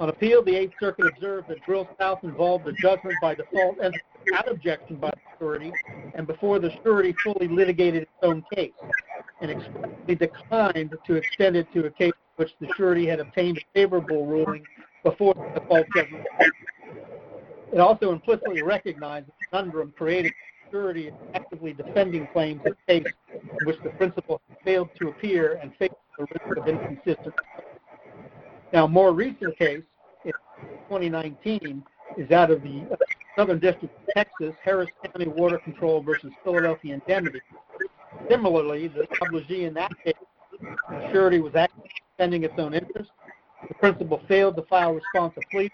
On 0.00 0.08
appeal, 0.08 0.44
the 0.44 0.54
Eighth 0.54 0.74
Circuit 0.78 1.06
observed 1.06 1.48
that 1.48 1.64
Drill 1.64 1.88
South 2.00 2.22
involved 2.22 2.68
a 2.68 2.72
judgment 2.72 3.16
by 3.20 3.34
default 3.34 3.78
entered 3.82 4.00
without 4.24 4.50
objection 4.50 4.96
by 4.96 5.10
the 5.10 5.20
surety 5.38 5.72
and 6.14 6.26
before 6.26 6.58
the 6.58 6.72
surety 6.82 7.14
fully 7.24 7.48
litigated 7.48 8.02
its 8.02 8.12
own 8.22 8.44
case, 8.54 8.72
and 9.40 9.50
expressly 9.50 10.14
declined 10.14 10.96
to 11.06 11.14
extend 11.14 11.56
it 11.56 11.66
to 11.72 11.86
a 11.86 11.90
case 11.90 12.12
which 12.38 12.50
the 12.60 12.68
surety 12.76 13.06
had 13.06 13.18
obtained 13.18 13.58
a 13.58 13.60
favorable 13.74 14.24
ruling 14.26 14.64
before 15.02 15.34
the 15.34 15.60
default 15.60 15.86
judgment. 15.94 16.24
It 17.72 17.80
also 17.80 18.12
implicitly 18.12 18.62
recognized 18.62 19.26
the 19.26 19.32
conundrum 19.50 19.92
created 19.96 20.32
by 20.32 20.70
surety 20.70 21.10
actively 21.34 21.72
defending 21.72 22.28
claims 22.28 22.60
in 22.64 22.74
case 22.86 23.12
in 23.32 23.66
which 23.66 23.76
the 23.82 23.90
principal 23.90 24.40
failed 24.64 24.88
to 25.00 25.08
appear 25.08 25.58
and 25.60 25.74
faced 25.78 25.94
the 26.16 26.26
risk 26.30 26.58
of 26.58 26.68
inconsistency. 26.68 27.38
Now, 28.72 28.84
a 28.84 28.88
more 28.88 29.12
recent 29.12 29.58
case 29.58 29.82
in 30.24 30.32
2019 30.88 31.82
is 32.16 32.30
out 32.30 32.50
of 32.50 32.62
the 32.62 32.86
Southern 33.36 33.58
District 33.58 33.94
of 33.94 34.14
Texas, 34.14 34.54
Harris 34.62 34.88
County 35.04 35.28
Water 35.28 35.58
Control 35.58 36.02
versus 36.02 36.32
Philadelphia 36.44 36.94
Indemnity. 36.94 37.40
Similarly, 38.30 38.88
the 38.88 39.06
obligee 39.22 39.66
in 39.66 39.74
that 39.74 39.92
case, 40.04 40.14
the 40.60 41.12
surety 41.12 41.40
was 41.40 41.54
actively 41.54 41.87
defending 42.18 42.42
its 42.42 42.54
own 42.58 42.74
interest. 42.74 43.10
The 43.68 43.74
principal 43.74 44.20
failed 44.26 44.56
to 44.56 44.62
file 44.62 44.92
responsive 44.92 45.44
plea. 45.50 45.70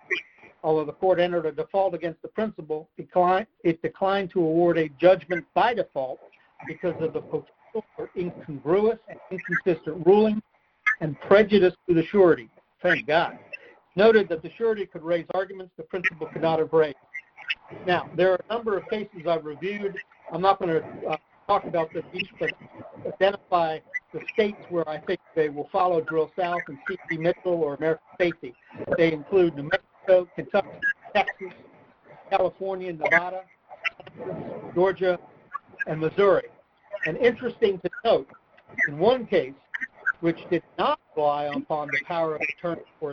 Although 0.62 0.84
the 0.84 0.92
court 0.92 1.18
entered 1.18 1.46
a 1.46 1.52
default 1.52 1.94
against 1.94 2.20
the 2.22 2.28
principal, 2.28 2.88
it 2.96 3.82
declined 3.82 4.30
to 4.30 4.40
award 4.40 4.78
a 4.78 4.88
judgment 5.00 5.44
by 5.54 5.74
default 5.74 6.20
because 6.66 6.94
of 7.00 7.12
the 7.12 7.20
potential 7.20 7.84
for 7.96 8.10
incongruous 8.16 8.98
and 9.08 9.18
inconsistent 9.30 10.06
ruling 10.06 10.42
and 11.00 11.18
prejudice 11.22 11.74
to 11.88 11.94
the 11.94 12.04
surety. 12.06 12.48
Thank 12.82 13.06
God. 13.06 13.38
Noted 13.96 14.28
that 14.28 14.42
the 14.42 14.50
surety 14.56 14.86
could 14.86 15.02
raise 15.02 15.26
arguments 15.34 15.72
the 15.76 15.82
principal 15.84 16.26
could 16.26 16.42
not 16.42 16.58
have 16.58 16.72
raised. 16.72 16.96
Now, 17.86 18.08
there 18.16 18.32
are 18.32 18.40
a 18.48 18.52
number 18.52 18.76
of 18.76 18.88
cases 18.88 19.26
I've 19.28 19.44
reviewed. 19.44 19.96
I'm 20.32 20.40
not 20.40 20.58
going 20.58 20.80
to 20.80 21.08
uh, 21.08 21.16
talk 21.46 21.64
about 21.64 21.92
them 21.92 22.04
each, 22.12 22.28
but 22.38 22.52
identify 23.06 23.78
the 24.14 24.20
states 24.32 24.62
where 24.70 24.88
I 24.88 24.98
think 24.98 25.20
they 25.34 25.48
will 25.48 25.68
follow 25.72 26.00
Drill 26.00 26.30
South 26.38 26.60
and 26.68 26.78
C.G. 26.88 27.18
Mitchell 27.18 27.54
or 27.54 27.74
American 27.74 28.06
Safety. 28.18 28.54
They 28.96 29.12
include 29.12 29.56
New 29.56 29.64
Mexico, 29.64 30.28
Kentucky, 30.36 30.68
Texas, 31.14 31.52
California, 32.30 32.92
Nevada, 32.92 33.42
Georgia, 34.74 35.18
and 35.88 36.00
Missouri. 36.00 36.46
And 37.06 37.16
interesting 37.16 37.80
to 37.80 37.90
note, 38.04 38.28
in 38.88 38.98
one 38.98 39.26
case, 39.26 39.52
which 40.24 40.48
did 40.48 40.62
not 40.78 40.98
rely 41.18 41.44
upon 41.54 41.86
the 41.88 42.00
power 42.06 42.36
of 42.36 42.40
attorney 42.40 42.80
for 42.98 43.12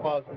clauses, 0.00 0.30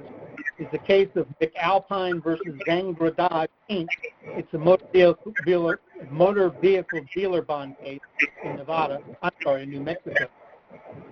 is 0.57 0.65
the 0.71 0.79
case 0.79 1.09
of 1.13 1.27
McAlpine 1.39 2.23
versus 2.23 2.59
Zangara 2.67 3.15
Dodge 3.15 3.51
Inc. 3.69 3.85
It's 4.23 4.51
a 4.55 4.57
motor 4.57 4.87
vehicle, 4.91 5.33
dealer, 5.45 5.79
motor 6.09 6.49
vehicle 6.49 7.01
dealer 7.13 7.43
bond 7.43 7.75
case 7.77 7.99
in 8.43 8.55
Nevada. 8.55 9.01
I'm 9.21 9.29
sorry, 9.43 9.61
in 9.63 9.69
New 9.69 9.81
Mexico. 9.81 10.25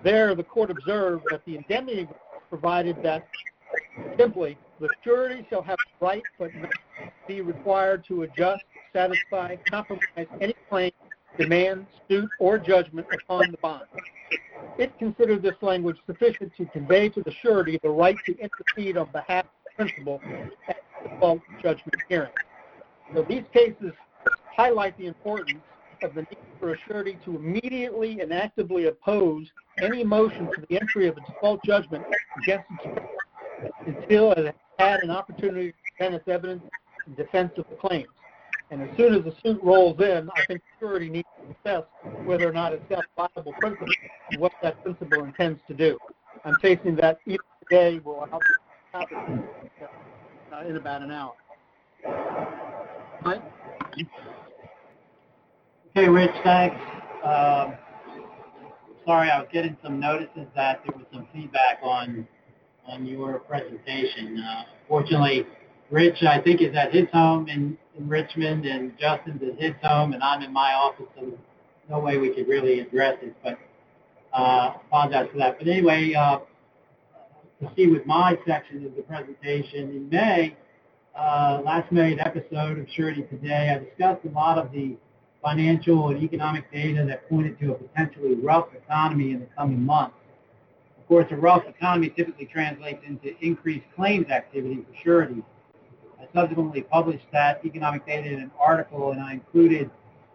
There, 0.04 0.34
the 0.34 0.44
court 0.44 0.72
observed 0.72 1.26
that 1.30 1.46
the 1.46 1.58
indemnity 1.58 2.08
provided 2.50 2.98
that 3.04 3.28
simply 4.18 4.58
the 4.80 4.90
surety 5.04 5.46
shall 5.48 5.62
have 5.62 5.78
the 5.78 6.08
right 6.08 6.24
but 6.40 6.50
not 6.56 6.72
be 7.28 7.42
required 7.42 8.04
to 8.08 8.24
adjust, 8.24 8.64
satisfy, 8.94 9.58
compromise 9.70 10.26
any 10.42 10.56
claim, 10.72 10.92
demand, 11.38 11.86
suit, 12.10 12.32
or 12.40 12.58
judgment 12.58 13.06
upon 13.14 13.52
the 13.52 13.58
bond. 13.58 13.86
It 14.78 14.98
considered 14.98 15.42
this 15.42 15.56
language 15.62 15.98
sufficient 16.06 16.52
to 16.58 16.66
convey 16.66 17.10
to 17.10 17.22
the 17.22 17.32
surety 17.32 17.80
the 17.84 17.90
right 17.90 18.18
to 18.26 18.36
intercede 18.38 18.98
on 18.98 19.10
behalf 19.12 19.46
of 19.46 19.52
the 19.66 19.84
principal 19.84 20.22
at 20.68 20.78
the 21.04 21.10
default 21.10 21.42
judgment 21.62 21.96
hearing. 22.10 22.32
So 23.14 23.24
these 23.24 23.44
cases 23.54 23.94
highlight 24.56 24.98
the 24.98 25.08
importance 25.08 25.60
of 26.02 26.14
the 26.16 26.22
need 26.22 26.38
for 26.60 26.74
a 26.74 26.78
surety 26.88 27.18
to 27.26 27.36
immediately 27.36 28.22
and 28.22 28.34
actively 28.34 28.86
oppose 28.86 29.48
any 29.82 30.04
motion 30.04 30.50
for 30.54 30.62
the 30.62 30.80
entry 30.80 31.08
of 31.08 31.18
a 31.18 31.22
default 31.22 31.64
judgment 31.64 32.04
against 32.42 32.66
its 32.86 32.98
until 33.86 34.32
it 34.32 34.56
had 34.80 35.02
an 35.02 35.12
opportunity 35.12 35.72
to 35.72 35.78
present 35.98 36.16
its 36.16 36.28
evidence 36.28 36.64
in 37.08 37.16
defense 37.16 37.52
of 37.58 37.66
the 37.70 37.76
claims. 37.76 38.08
And 38.74 38.90
as 38.90 38.98
soon 38.98 39.14
as 39.14 39.24
the 39.24 39.36
suit 39.44 39.62
rolls 39.62 40.02
in, 40.02 40.32
I 40.36 40.46
think 40.48 40.62
the 40.62 40.88
surety 40.88 41.08
needs 41.08 41.28
to 41.38 41.72
assess 41.72 41.84
whether 42.26 42.50
or 42.50 42.52
not 42.52 42.74
it's 42.74 42.84
got 42.90 43.06
viable 43.16 43.54
principle 43.60 43.86
and 44.32 44.42
what 44.42 44.52
that 44.64 44.82
principle 44.82 45.24
intends 45.26 45.60
to 45.68 45.76
do. 45.76 45.96
I'm 46.44 46.56
facing 46.60 46.96
that 46.96 47.20
either 47.28 47.38
today 47.70 48.00
will 48.04 48.28
happen 48.92 49.44
uh, 49.80 50.68
in 50.68 50.76
about 50.76 51.04
an 51.04 51.12
hour. 51.12 51.34
Mike? 53.24 53.44
Okay, 55.96 56.10
Rich, 56.10 56.32
thanks. 56.44 56.76
Um, 57.24 57.76
sorry, 59.06 59.30
I 59.30 59.38
was 59.38 59.50
getting 59.54 59.78
some 59.84 60.00
notices 60.00 60.48
that 60.56 60.82
there 60.84 60.98
was 60.98 61.06
some 61.14 61.28
feedback 61.32 61.78
on 61.84 62.28
on 62.88 63.06
your 63.06 63.38
presentation. 63.38 64.40
Uh, 64.40 64.64
fortunately, 64.90 65.46
Rich, 65.92 66.24
I 66.24 66.42
think, 66.42 66.60
is 66.60 66.76
at 66.76 66.92
his 66.92 67.08
home 67.14 67.48
in, 67.48 67.78
in 67.98 68.08
Richmond, 68.08 68.66
and 68.66 68.98
Justin's 69.00 69.42
at 69.44 69.60
his 69.62 69.74
home, 69.82 70.14
and 70.14 70.24
I'm 70.24 70.42
in 70.42 70.52
my 70.52 70.74
office, 70.74 71.06
so 71.16 71.22
there's 71.22 71.40
no 71.90 72.00
way 72.00 72.18
we 72.18 72.30
could 72.30 72.48
really 72.48 72.80
address 72.80 73.18
it. 73.22 73.36
But 73.44 73.60
uh, 74.34 74.74
apologize 74.88 75.30
for 75.32 75.38
that. 75.38 75.60
But 75.60 75.68
anyway, 75.68 76.14
uh, 76.14 76.40
to 77.62 77.72
see 77.76 77.88
with 77.88 78.06
my 78.06 78.38
section 78.48 78.86
of 78.86 78.96
the 78.96 79.04
presentation 79.04 79.90
in 79.90 80.10
May, 80.10 80.56
uh, 81.18 81.62
last 81.64 81.92
May 81.92 82.18
episode 82.18 82.80
of 82.80 82.88
Surety 82.96 83.24
Today, 83.24 83.70
I 83.76 83.84
discussed 83.84 84.26
a 84.26 84.30
lot 84.30 84.58
of 84.58 84.72
the 84.72 84.96
financial 85.44 86.10
and 86.10 86.24
economic 86.24 86.72
data 86.72 87.06
that 87.06 87.30
pointed 87.30 87.60
to 87.60 87.74
a 87.74 87.76
potentially 87.76 88.34
rough 88.36 88.68
economy 88.74 89.32
in 89.32 89.42
the 89.42 89.48
coming 89.58 89.86
months. 89.86 90.16
Of 90.98 91.08
course, 91.08 91.28
a 91.32 91.36
rough 91.36 91.64
economy 91.68 92.10
typically 92.16 92.46
translates 92.46 93.04
into 93.06 93.38
increased 93.46 93.86
claims 93.96 94.30
activity 94.30 94.78
for 94.78 95.04
surety. 95.04 95.44
Subsequently 96.34 96.82
published 96.82 97.26
that 97.32 97.62
economic 97.64 98.06
data 98.08 98.28
in 98.28 98.40
an 98.40 98.52
article, 98.60 99.12
and 99.12 99.22
I 99.22 99.34
included 99.34 99.90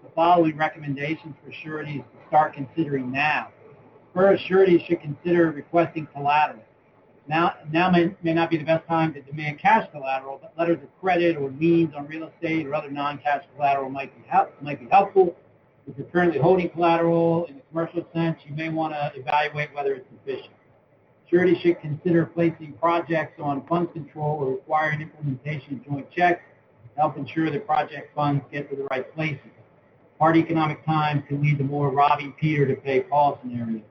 the 0.05 0.11
following 0.15 0.57
recommendations 0.57 1.35
for 1.45 1.53
sureties 1.53 2.03
to 2.03 2.29
start 2.29 2.55
considering 2.55 3.11
now. 3.11 3.49
First, 4.15 4.47
sureties 4.47 4.83
should 4.87 5.01
consider 5.01 5.51
requesting 5.51 6.07
collateral. 6.15 6.63
Now, 7.27 7.57
now 7.71 7.91
may, 7.91 8.15
may 8.23 8.33
not 8.33 8.49
be 8.49 8.57
the 8.57 8.65
best 8.65 8.87
time 8.87 9.13
to 9.15 9.21
demand 9.21 9.59
cash 9.59 9.89
collateral, 9.93 10.39
but 10.41 10.55
letters 10.57 10.83
of 10.83 11.01
credit 11.01 11.37
or 11.37 11.51
liens 11.51 11.93
on 11.97 12.07
real 12.07 12.29
estate 12.29 12.67
or 12.67 12.75
other 12.75 12.91
non-cash 12.91 13.45
collateral 13.55 13.91
might 13.91 14.15
be, 14.17 14.27
help, 14.29 14.51
might 14.63 14.81
be 14.81 14.87
helpful. 14.91 15.37
If 15.87 15.99
you're 15.99 16.07
currently 16.07 16.39
holding 16.39 16.71
collateral 16.71 17.45
in 17.47 17.57
the 17.57 17.63
commercial 17.71 18.07
sense, 18.15 18.39
you 18.47 18.55
may 18.55 18.69
want 18.69 18.95
to 18.95 19.13
evaluate 19.15 19.75
whether 19.75 19.95
it's 19.95 20.07
sufficient. 20.11 20.55
Surety 21.31 21.59
should 21.61 21.79
consider 21.81 22.25
placing 22.25 22.73
projects 22.81 23.39
on 23.39 23.67
funds 23.67 23.93
control 23.93 24.39
or 24.41 24.53
requiring 24.53 25.03
implementation 25.03 25.85
joint 25.87 26.11
checks 26.11 26.41
to 26.85 27.01
help 27.01 27.19
ensure 27.19 27.51
that 27.51 27.67
project 27.67 28.15
funds 28.15 28.43
get 28.51 28.71
to 28.71 28.77
the 28.77 28.85
right 28.85 29.15
places. 29.15 29.51
Hard 30.19 30.37
economic 30.37 30.85
times 30.87 31.23
can 31.29 31.43
lead 31.43 31.59
to 31.59 31.65
more 31.65 31.91
robbing 31.91 32.33
Peter 32.41 32.67
to 32.67 32.75
pay 32.75 33.01
Paul 33.01 33.39
scenarios. 33.43 33.83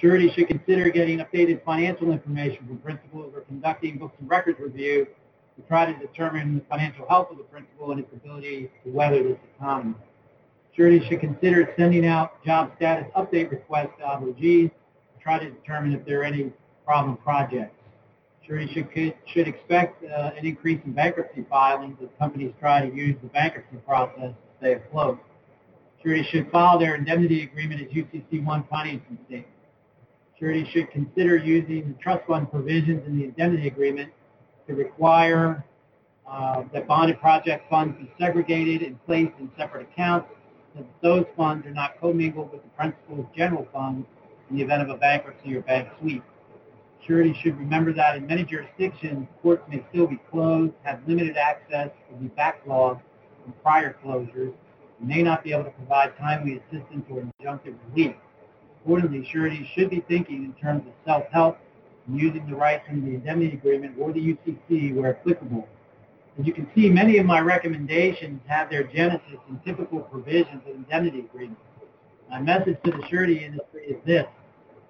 Surety 0.00 0.32
should 0.34 0.48
consider 0.48 0.88
getting 0.90 1.18
updated 1.18 1.62
financial 1.64 2.12
information 2.12 2.66
from 2.66 2.78
principals 2.78 3.32
or 3.34 3.42
conducting 3.42 3.98
books 3.98 4.14
and 4.18 4.30
records 4.30 4.58
review 4.58 5.06
to 5.56 5.62
try 5.68 5.92
to 5.92 5.98
determine 5.98 6.54
the 6.54 6.60
financial 6.70 7.06
health 7.08 7.30
of 7.30 7.36
the 7.36 7.44
principal 7.44 7.90
and 7.90 8.00
its 8.00 8.12
ability 8.12 8.70
to 8.84 8.90
weather 8.90 9.22
this 9.22 9.38
economy. 9.56 9.94
Surety 10.74 11.04
should 11.08 11.20
consider 11.20 11.74
sending 11.76 12.06
out 12.06 12.42
job 12.44 12.72
status 12.76 13.06
update 13.16 13.50
requests 13.50 13.90
to 13.98 14.04
obligees 14.04 14.70
try 15.28 15.38
to 15.38 15.50
determine 15.50 15.92
if 15.92 16.02
there 16.06 16.20
are 16.20 16.24
any 16.24 16.50
problem 16.86 17.18
projects. 17.18 17.74
Surety 18.46 18.72
should, 18.72 19.14
should 19.26 19.46
expect 19.46 20.02
uh, 20.02 20.30
an 20.38 20.46
increase 20.46 20.80
in 20.86 20.92
bankruptcy 20.92 21.44
filings 21.50 21.98
as 22.02 22.08
companies 22.18 22.50
try 22.58 22.88
to 22.88 22.96
use 22.96 23.14
the 23.22 23.28
bankruptcy 23.28 23.76
process 23.86 24.30
to 24.30 24.34
stay 24.58 24.72
afloat. 24.76 25.18
Surety 26.02 26.26
should 26.30 26.50
file 26.50 26.78
their 26.78 26.94
indemnity 26.94 27.42
agreement 27.42 27.82
as 27.82 27.88
UCC1 27.88 28.66
financing 28.70 29.18
statement. 29.26 29.52
Surety 30.38 30.66
should 30.72 30.90
consider 30.92 31.36
using 31.36 31.88
the 31.88 32.02
trust 32.02 32.26
fund 32.26 32.50
provisions 32.50 33.06
in 33.06 33.18
the 33.18 33.24
indemnity 33.24 33.68
agreement 33.68 34.10
to 34.66 34.74
require 34.74 35.62
uh, 36.26 36.62
that 36.72 36.88
bonded 36.88 37.20
project 37.20 37.68
funds 37.68 37.94
be 37.98 38.10
segregated 38.18 38.80
and 38.80 39.04
placed 39.04 39.32
in 39.40 39.50
separate 39.58 39.88
accounts 39.92 40.28
so 40.74 40.80
that 40.80 41.02
those 41.02 41.26
funds 41.36 41.66
are 41.66 41.74
not 41.74 42.00
commingled 42.00 42.50
with 42.50 42.62
the 42.62 42.68
principal's 42.70 43.26
general 43.36 43.68
fund 43.74 44.06
in 44.50 44.56
the 44.56 44.62
event 44.62 44.82
of 44.82 44.90
a 44.90 44.96
bankruptcy 44.96 45.56
or 45.56 45.62
bank 45.62 45.88
sweep. 46.00 46.22
Surety 47.06 47.34
should 47.42 47.58
remember 47.58 47.92
that 47.92 48.16
in 48.16 48.26
many 48.26 48.44
jurisdictions, 48.44 49.26
courts 49.42 49.62
may 49.68 49.84
still 49.90 50.06
be 50.06 50.20
closed, 50.30 50.72
have 50.82 51.00
limited 51.06 51.36
access, 51.36 51.90
or 52.10 52.18
be 52.18 52.28
backlogged 52.28 53.00
from 53.42 53.54
prior 53.62 53.96
closures, 54.04 54.52
and 54.98 55.08
may 55.08 55.22
not 55.22 55.42
be 55.42 55.52
able 55.52 55.64
to 55.64 55.70
provide 55.70 56.16
timely 56.18 56.60
assistance 56.60 57.04
or 57.10 57.22
injunctive 57.40 57.74
relief. 57.90 58.14
Accordingly, 58.82 59.26
surety 59.32 59.68
should 59.74 59.90
be 59.90 60.00
thinking 60.08 60.44
in 60.44 60.52
terms 60.54 60.82
of 60.86 60.92
self-help 61.06 61.58
and 62.06 62.20
using 62.20 62.46
the 62.48 62.56
rights 62.56 62.84
under 62.88 63.06
the 63.06 63.14
indemnity 63.14 63.56
agreement 63.56 63.96
or 63.98 64.12
the 64.12 64.20
UCC 64.20 64.94
where 64.94 65.16
applicable. 65.16 65.68
As 66.38 66.46
you 66.46 66.52
can 66.52 66.68
see, 66.74 66.88
many 66.88 67.18
of 67.18 67.26
my 67.26 67.40
recommendations 67.40 68.40
have 68.46 68.70
their 68.70 68.84
genesis 68.84 69.38
in 69.48 69.58
typical 69.64 70.00
provisions 70.00 70.62
of 70.68 70.74
indemnity 70.74 71.20
agreements. 71.20 71.60
My 72.30 72.40
message 72.40 72.76
to 72.84 72.90
the 72.90 73.02
surety 73.08 73.44
industry 73.44 73.86
is 73.86 73.96
this. 74.04 74.26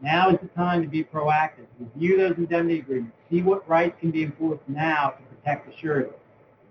Now 0.00 0.30
is 0.30 0.38
the 0.40 0.48
time 0.48 0.82
to 0.82 0.88
be 0.88 1.02
proactive. 1.02 1.66
Review 1.80 2.18
those 2.18 2.36
indemnity 2.36 2.78
agreements. 2.78 3.16
See 3.30 3.42
what 3.42 3.68
rights 3.68 3.96
can 4.00 4.12
be 4.12 4.22
enforced 4.22 4.62
now 4.68 5.10
to 5.10 5.22
protect 5.36 5.66
the 5.66 5.76
surety. 5.80 6.10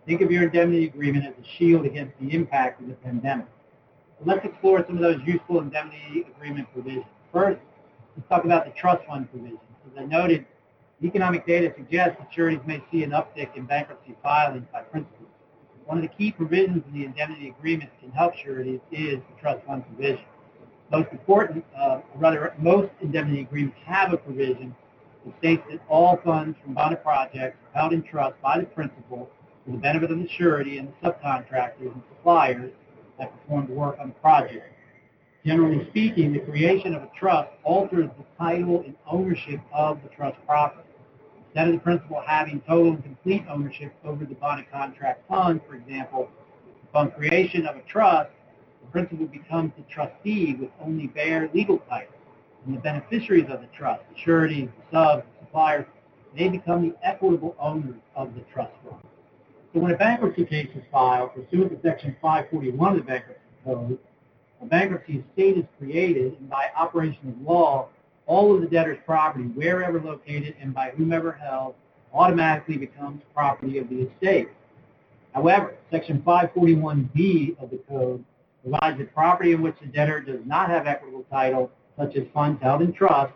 Think 0.05 0.21
of 0.21 0.31
your 0.31 0.43
indemnity 0.43 0.85
agreement 0.85 1.25
as 1.25 1.33
a 1.33 1.47
shield 1.57 1.85
against 1.85 2.17
the 2.21 2.33
impact 2.33 2.81
of 2.81 2.87
the 2.87 2.93
pandemic. 2.93 3.47
Let's 4.25 4.45
explore 4.45 4.83
some 4.87 4.95
of 4.95 5.01
those 5.01 5.19
useful 5.25 5.59
indemnity 5.59 6.25
agreement 6.35 6.71
provisions. 6.73 7.05
First, 7.33 7.59
let's 8.15 8.29
talk 8.29 8.45
about 8.45 8.65
the 8.65 8.71
trust 8.71 9.05
fund 9.05 9.29
provisions. 9.29 9.59
As 9.91 10.01
I 10.01 10.05
noted, 10.05 10.45
economic 11.03 11.45
data 11.45 11.73
suggests 11.75 12.17
that 12.19 12.33
sureties 12.33 12.65
may 12.65 12.81
see 12.91 13.03
an 13.03 13.11
uptick 13.11 13.55
in 13.57 13.65
bankruptcy 13.65 14.15
filings 14.23 14.65
by 14.71 14.81
principals. 14.81 15.29
One 15.85 15.97
of 15.97 16.01
the 16.01 16.09
key 16.09 16.31
provisions 16.31 16.83
in 16.87 16.93
the 16.93 17.05
indemnity 17.05 17.49
agreement 17.49 17.91
can 17.99 18.11
help 18.11 18.33
sureties 18.35 18.79
is 18.91 19.17
the 19.17 19.41
trust 19.41 19.65
fund 19.65 19.85
provision. 19.85 20.25
Most 20.91 21.11
important, 21.11 21.65
uh, 21.77 21.99
rather, 22.15 22.53
most 22.57 22.91
indemnity 23.01 23.41
agreements 23.41 23.77
have 23.85 24.13
a 24.13 24.17
provision 24.17 24.73
that 25.25 25.37
states 25.39 25.63
that 25.69 25.81
all 25.89 26.17
funds 26.23 26.57
from 26.63 26.73
bonded 26.73 27.03
projects 27.03 27.57
held 27.73 27.91
in 27.91 28.01
trust 28.03 28.41
by 28.41 28.59
the 28.59 28.65
principal 28.65 29.29
for 29.65 29.71
the 29.71 29.77
benefit 29.77 30.11
of 30.11 30.17
the 30.17 30.29
surety 30.29 30.77
and 30.77 30.87
the 30.87 31.09
subcontractors 31.09 31.91
and 31.91 32.01
suppliers 32.09 32.71
that 33.19 33.31
performed 33.41 33.69
work 33.69 33.97
on 33.99 34.09
the 34.09 34.13
project. 34.15 34.73
Generally 35.45 35.87
speaking, 35.89 36.31
the 36.31 36.39
creation 36.39 36.95
of 36.95 37.03
a 37.03 37.09
trust 37.17 37.49
alters 37.63 38.09
the 38.17 38.25
title 38.37 38.81
and 38.81 38.95
ownership 39.09 39.59
of 39.73 40.01
the 40.03 40.09
trust 40.09 40.37
property. 40.45 40.87
Instead 41.47 41.67
of 41.67 41.73
the 41.73 41.79
principal 41.79 42.21
having 42.25 42.61
total 42.61 42.93
and 42.93 43.03
complete 43.03 43.43
ownership 43.49 43.93
over 44.05 44.23
the 44.25 44.35
bonded 44.35 44.71
contract 44.71 45.27
fund, 45.27 45.59
for 45.67 45.75
example, 45.75 46.29
upon 46.83 47.11
creation 47.11 47.65
of 47.65 47.75
a 47.75 47.81
trust, 47.81 48.29
the 48.87 48.91
principal 48.91 49.25
becomes 49.27 49.71
the 49.77 49.83
trustee 49.83 50.55
with 50.55 50.69
only 50.81 51.07
bare 51.07 51.49
legal 51.53 51.79
title. 51.89 52.13
And 52.65 52.75
the 52.75 52.81
beneficiaries 52.81 53.49
of 53.49 53.61
the 53.61 53.67
trust, 53.77 54.01
the 54.09 54.19
sureties, 54.23 54.69
the 54.77 54.97
subs, 54.97 55.23
the 55.39 55.45
suppliers, 55.45 55.85
they 56.37 56.49
become 56.49 56.81
the 56.81 56.95
equitable 57.03 57.55
owners 57.59 57.99
of 58.15 58.33
the 58.35 58.41
trust 58.53 58.73
fund. 58.83 59.01
So 59.73 59.79
when 59.79 59.91
a 59.91 59.97
bankruptcy 59.97 60.45
case 60.45 60.69
is 60.75 60.83
filed 60.91 61.33
pursuant 61.33 61.71
to 61.71 61.87
Section 61.87 62.15
541 62.21 62.91
of 62.91 62.97
the 62.97 63.03
Bankruptcy 63.03 63.43
Code, 63.63 63.97
a 64.61 64.65
bankruptcy 64.65 65.23
estate 65.29 65.57
is 65.57 65.65
created, 65.77 66.37
and 66.39 66.49
by 66.49 66.67
operation 66.75 67.29
of 67.29 67.41
law, 67.41 67.89
all 68.25 68.55
of 68.55 68.61
the 68.61 68.67
debtor's 68.67 68.97
property, 69.05 69.45
wherever 69.45 70.01
located 70.01 70.55
and 70.59 70.73
by 70.73 70.91
whomever 70.97 71.31
held, 71.31 71.75
automatically 72.13 72.77
becomes 72.77 73.21
property 73.33 73.77
of 73.77 73.89
the 73.89 74.01
estate. 74.01 74.49
However, 75.33 75.75
Section 75.91 76.21
541B 76.25 77.61
of 77.61 77.69
the 77.69 77.79
Code 77.89 78.23
provides 78.69 78.97
that 78.97 79.13
property 79.13 79.53
in 79.53 79.61
which 79.61 79.75
the 79.81 79.87
debtor 79.87 80.19
does 80.19 80.39
not 80.45 80.69
have 80.69 80.87
equitable 80.87 81.25
title, 81.31 81.71
such 81.97 82.15
as 82.15 82.23
funds 82.33 82.61
held 82.61 82.81
in 82.81 82.91
trust, 82.93 83.33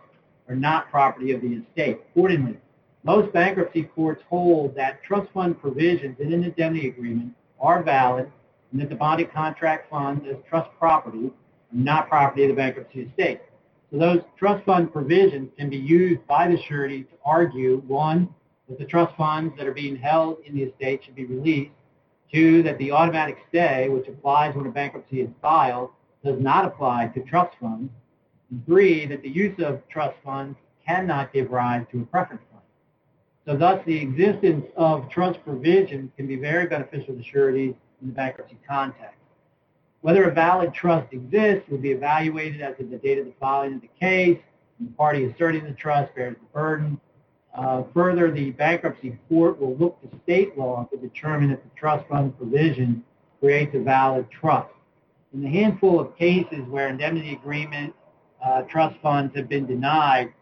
are 0.50 0.56
not 0.56 0.90
property 0.92 1.32
of 1.32 1.42
the 1.42 1.48
estate. 1.48 2.00
Accordingly, 2.12 2.58
most 3.04 3.32
bankruptcy 3.34 3.84
courts 3.84 4.22
hold 4.30 4.76
that 4.76 5.02
trust 5.04 5.32
fund 5.32 5.60
provisions 5.60 6.18
in 6.20 6.34
an 6.34 6.44
indemnity 6.44 6.88
agreement 6.90 7.34
are 7.60 7.82
valid 7.82 8.32
and 8.72 8.82
that 8.82 8.90
the 8.90 8.96
bonded 8.96 9.32
contract 9.34 9.90
funds 9.90 10.26
as 10.30 10.38
trust 10.50 10.70
property 10.78 11.32
not 11.72 12.10
property 12.10 12.44
of 12.44 12.50
the 12.50 12.56
bankruptcy 12.56 13.04
estate. 13.04 13.40
So 13.92 13.98
those 13.98 14.22
trust 14.38 14.66
fund 14.66 14.92
provisions 14.92 15.50
can 15.58 15.70
be 15.70 15.78
used 15.78 16.26
by 16.28 16.50
the 16.50 16.58
surety 16.68 17.04
to 17.04 17.14
argue, 17.24 17.82
one, 17.88 18.28
that 18.68 18.78
the 18.78 18.86
trust 18.86 19.16
funds 19.16 19.54
that 19.58 19.68
are 19.68 19.74
being 19.74 19.96
held 19.96 20.40
in 20.46 20.54
the 20.54 20.64
estate 20.64 21.02
should 21.06 21.16
be 21.16 21.26
released, 21.26 21.72
two, 22.32 22.64
that 22.64 22.78
the 22.78 22.92
automatic 22.92 23.38
stay, 23.50 23.90
which 23.90 24.08
applies 24.08 24.56
when 24.56 24.66
a 24.66 24.72
bankruptcy 24.72 25.22
is 25.22 25.30
filed, 25.42 25.90
does 26.24 26.40
not 26.40 26.66
apply 26.66 27.08
to 27.08 27.22
trust 27.22 27.58
funds, 27.60 27.92
and 28.50 28.66
three, 28.66 29.06
that 29.06 29.22
the 29.22 29.30
use 29.30 29.58
of 29.60 29.82
trust 29.90 30.16
funds 30.24 30.58
cannot 30.86 31.34
give 31.34 31.52
rise 31.52 31.86
to 31.92 32.02
a 32.02 32.06
preference 32.06 32.42
fund. 32.52 32.64
So 33.46 33.58
thus, 33.58 33.84
the 33.86 33.98
existence 33.98 34.66
of 34.76 35.10
trust 35.10 35.44
provisions 35.44 36.12
can 36.16 36.28
be 36.28 36.36
very 36.36 36.68
beneficial 36.68 37.16
to 37.16 37.24
sureties 37.24 37.74
in 38.02 38.08
the 38.08 38.14
bankruptcy 38.14 38.58
context. 38.68 39.18
Whether 40.02 40.24
a 40.26 40.34
valid 40.34 40.74
trust 40.74 41.14
exists 41.14 41.70
will 41.70 41.78
be 41.78 41.92
evaluated 41.92 42.62
as 42.62 42.80
of 42.80 42.90
the 42.90 42.98
date 42.98 43.20
of 43.20 43.26
the 43.26 43.34
filing 43.40 43.76
of 43.76 43.82
the 43.82 43.90
case, 44.00 44.40
and 44.80 44.90
the 44.90 44.94
party 44.94 45.26
asserting 45.26 45.64
the 45.64 45.74
trust 45.74 46.14
bears 46.16 46.36
the 46.36 46.46
burden. 46.54 47.00
Uh, 47.54 47.84
further, 47.94 48.32
the 48.32 48.52
bankruptcy 48.52 49.18
court 49.28 49.60
will 49.60 49.76
look 49.76 50.02
to 50.02 50.20
state 50.24 50.58
law 50.58 50.88
to 50.92 50.98
determine 50.98 51.52
if 51.52 51.62
the 51.64 51.70
trust 51.76 52.08
fund 52.08 52.38
provision 52.38 53.04
creates 53.40 53.76
a 53.76 53.80
valid 53.80 54.30
trust. 54.30 54.70
In 55.34 55.42
the 55.42 55.50
handful 55.50 56.00
of 56.00 56.16
cases 56.18 56.62
where 56.70 56.88
indemnity 56.88 57.34
agreement 57.34 57.94
uh, 58.44 58.62
trust 58.64 58.98
funds 59.02 59.36
have 59.36 59.50
been 59.50 59.66
denied, 59.66 60.34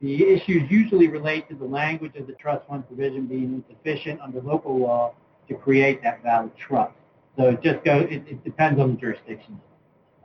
the 0.00 0.24
issues 0.24 0.70
usually 0.70 1.08
relate 1.08 1.48
to 1.48 1.54
the 1.54 1.64
language 1.64 2.14
of 2.16 2.26
the 2.26 2.34
trust 2.34 2.66
fund 2.68 2.86
provision 2.86 3.26
being 3.26 3.64
insufficient 3.64 4.20
under 4.20 4.40
local 4.40 4.78
law 4.78 5.14
to 5.48 5.54
create 5.54 6.02
that 6.02 6.22
valid 6.22 6.52
trust. 6.56 6.94
So 7.36 7.48
it 7.50 7.62
just 7.62 7.84
goes, 7.84 8.06
it, 8.10 8.22
it 8.28 8.44
depends 8.44 8.78
on 8.80 8.94
the 8.94 8.96
jurisdiction. 8.96 9.60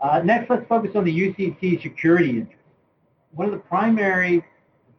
Uh, 0.01 0.19
next, 0.19 0.49
let's 0.49 0.67
focus 0.67 0.91
on 0.95 1.05
the 1.05 1.11
UCC 1.11 1.81
security 1.81 2.31
interest. 2.31 2.59
One 3.31 3.47
of 3.47 3.53
the 3.53 3.59
primary 3.59 4.43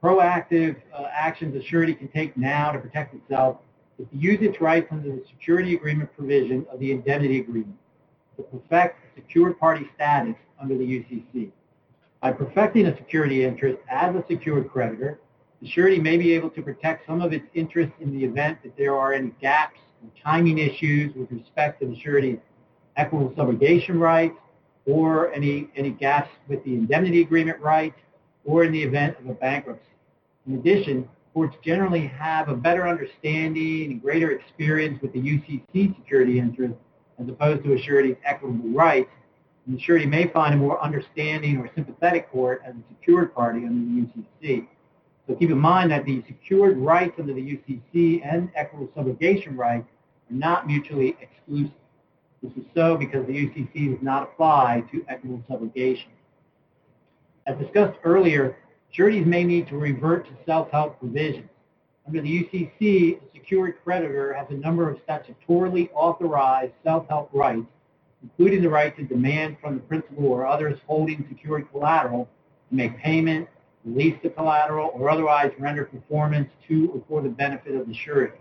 proactive 0.05 0.77
uh, 0.93 1.07
actions 1.11 1.57
a 1.57 1.67
surety 1.67 1.95
can 1.95 2.09
take 2.09 2.37
now 2.37 2.71
to 2.71 2.79
protect 2.79 3.15
itself 3.15 3.57
is 3.99 4.07
to 4.11 4.17
use 4.19 4.39
its 4.43 4.61
rights 4.61 4.87
under 4.91 5.09
the 5.09 5.25
security 5.31 5.75
agreement 5.75 6.15
provision 6.15 6.67
of 6.71 6.79
the 6.79 6.93
indemnity 6.93 7.41
agreement 7.41 7.79
to 8.37 8.43
perfect 8.43 8.99
secured 9.15 9.59
party 9.59 9.89
status 9.95 10.35
under 10.61 10.77
the 10.77 10.85
UCC. 10.85 11.51
By 12.21 12.33
perfecting 12.33 12.87
a 12.87 12.97
security 12.99 13.47
interest 13.47 13.79
as 13.89 14.15
a 14.15 14.23
secured 14.29 14.69
creditor, 14.69 15.21
the 15.63 15.69
surety 15.71 15.99
may 15.99 16.19
be 16.19 16.35
able 16.35 16.51
to 16.51 16.61
protect 16.61 17.07
some 17.07 17.23
of 17.23 17.33
its 17.33 17.47
interests 17.55 17.95
in 18.01 18.13
the 18.13 18.23
event 18.23 18.59
that 18.63 18.77
there 18.77 18.95
are 18.95 19.15
any 19.15 19.33
gaps 19.41 19.81
or 20.03 20.11
timing 20.23 20.59
issues 20.59 21.15
with 21.15 21.33
respect 21.33 21.81
to 21.81 21.87
the 21.87 21.99
surety's 21.99 22.39
equitable 22.99 23.31
subrogation 23.31 23.99
rights 23.99 24.37
or 24.85 25.33
any, 25.33 25.69
any 25.77 25.91
gaps 25.91 26.29
with 26.47 26.63
the 26.65 26.75
indemnity 26.75 27.23
agreement 27.23 27.59
rights 27.61 27.97
or 28.45 28.65
in 28.65 28.73
the 28.73 28.83
event 28.83 29.17
of 29.19 29.31
a 29.31 29.33
bankruptcy. 29.33 29.94
In 30.47 30.55
addition, 30.55 31.09
courts 31.33 31.57
generally 31.65 32.07
have 32.07 32.49
a 32.49 32.55
better 32.55 32.87
understanding 32.87 33.91
and 33.91 34.03
greater 34.03 34.31
experience 34.33 35.01
with 35.01 35.13
the 35.13 35.21
UCC 35.21 35.97
security 35.97 36.39
interest 36.39 36.75
as 37.19 37.29
opposed 37.29 37.65
to 37.65 37.75
a 37.75 37.83
surety's 37.83 38.17
equitable 38.25 38.69
rights, 38.71 39.11
and 39.67 39.77
the 39.77 39.81
surety 39.81 40.05
may 40.05 40.29
find 40.29 40.55
a 40.55 40.57
more 40.57 40.83
understanding 40.83 41.59
or 41.59 41.71
sympathetic 41.75 42.31
court 42.31 42.63
as 42.67 42.75
a 42.75 42.95
secured 42.95 43.35
party 43.35 43.65
under 43.65 43.81
the 43.81 44.23
UCC. 44.47 44.67
So 45.27 45.35
keep 45.35 45.51
in 45.51 45.59
mind 45.59 45.91
that 45.91 46.05
the 46.05 46.23
secured 46.27 46.77
rights 46.77 47.15
under 47.19 47.33
the 47.33 47.41
UCC 47.41 48.21
and 48.25 48.51
equitable 48.55 48.93
subrogation 48.95 49.57
rights 49.57 49.89
are 50.31 50.35
not 50.35 50.67
mutually 50.67 51.17
exclusive. 51.21 51.73
This 52.43 52.53
is 52.53 52.65
so 52.75 52.97
because 52.97 53.27
the 53.27 53.33
UCC 53.33 53.95
does 53.95 54.03
not 54.03 54.25
apply 54.25 54.85
to 54.93 55.03
equitable 55.09 55.43
subrogation. 55.49 56.09
As 57.47 57.57
discussed 57.57 57.99
earlier, 58.05 58.57
sureties 58.95 59.27
may 59.27 59.45
need 59.45 59.67
to 59.69 59.77
revert 59.77 60.27
to 60.27 60.33
self-help 60.47 61.01
provisions. 61.01 61.49
Under 62.07 62.21
the 62.21 62.45
UCC, 62.45 63.19
a 63.19 63.33
secured 63.33 63.75
creditor 63.83 64.33
has 64.35 64.47
a 64.51 64.55
number 64.55 64.89
of 64.89 64.99
statutorily 65.07 65.91
authorized 65.95 66.73
self-help 66.85 67.31
rights, 67.33 67.67
including 68.23 68.63
the 68.63 68.69
right 68.69 68.95
to 68.97 69.03
demand 69.03 69.57
from 69.61 69.75
the 69.75 69.81
principal 69.81 70.27
or 70.27 70.47
others 70.47 70.79
holding 70.87 71.27
secured 71.29 71.71
collateral 71.73 72.29
to 72.69 72.77
make 72.77 72.97
payment, 72.99 73.49
release 73.85 74.17
the 74.23 74.29
collateral, 74.31 74.91
or 74.95 75.11
otherwise 75.11 75.51
render 75.59 75.85
performance 75.85 76.49
to 76.69 76.91
or 76.95 77.03
for 77.09 77.23
the 77.23 77.29
benefit 77.29 77.75
of 77.75 77.89
the 77.89 77.95
surety. 77.95 78.39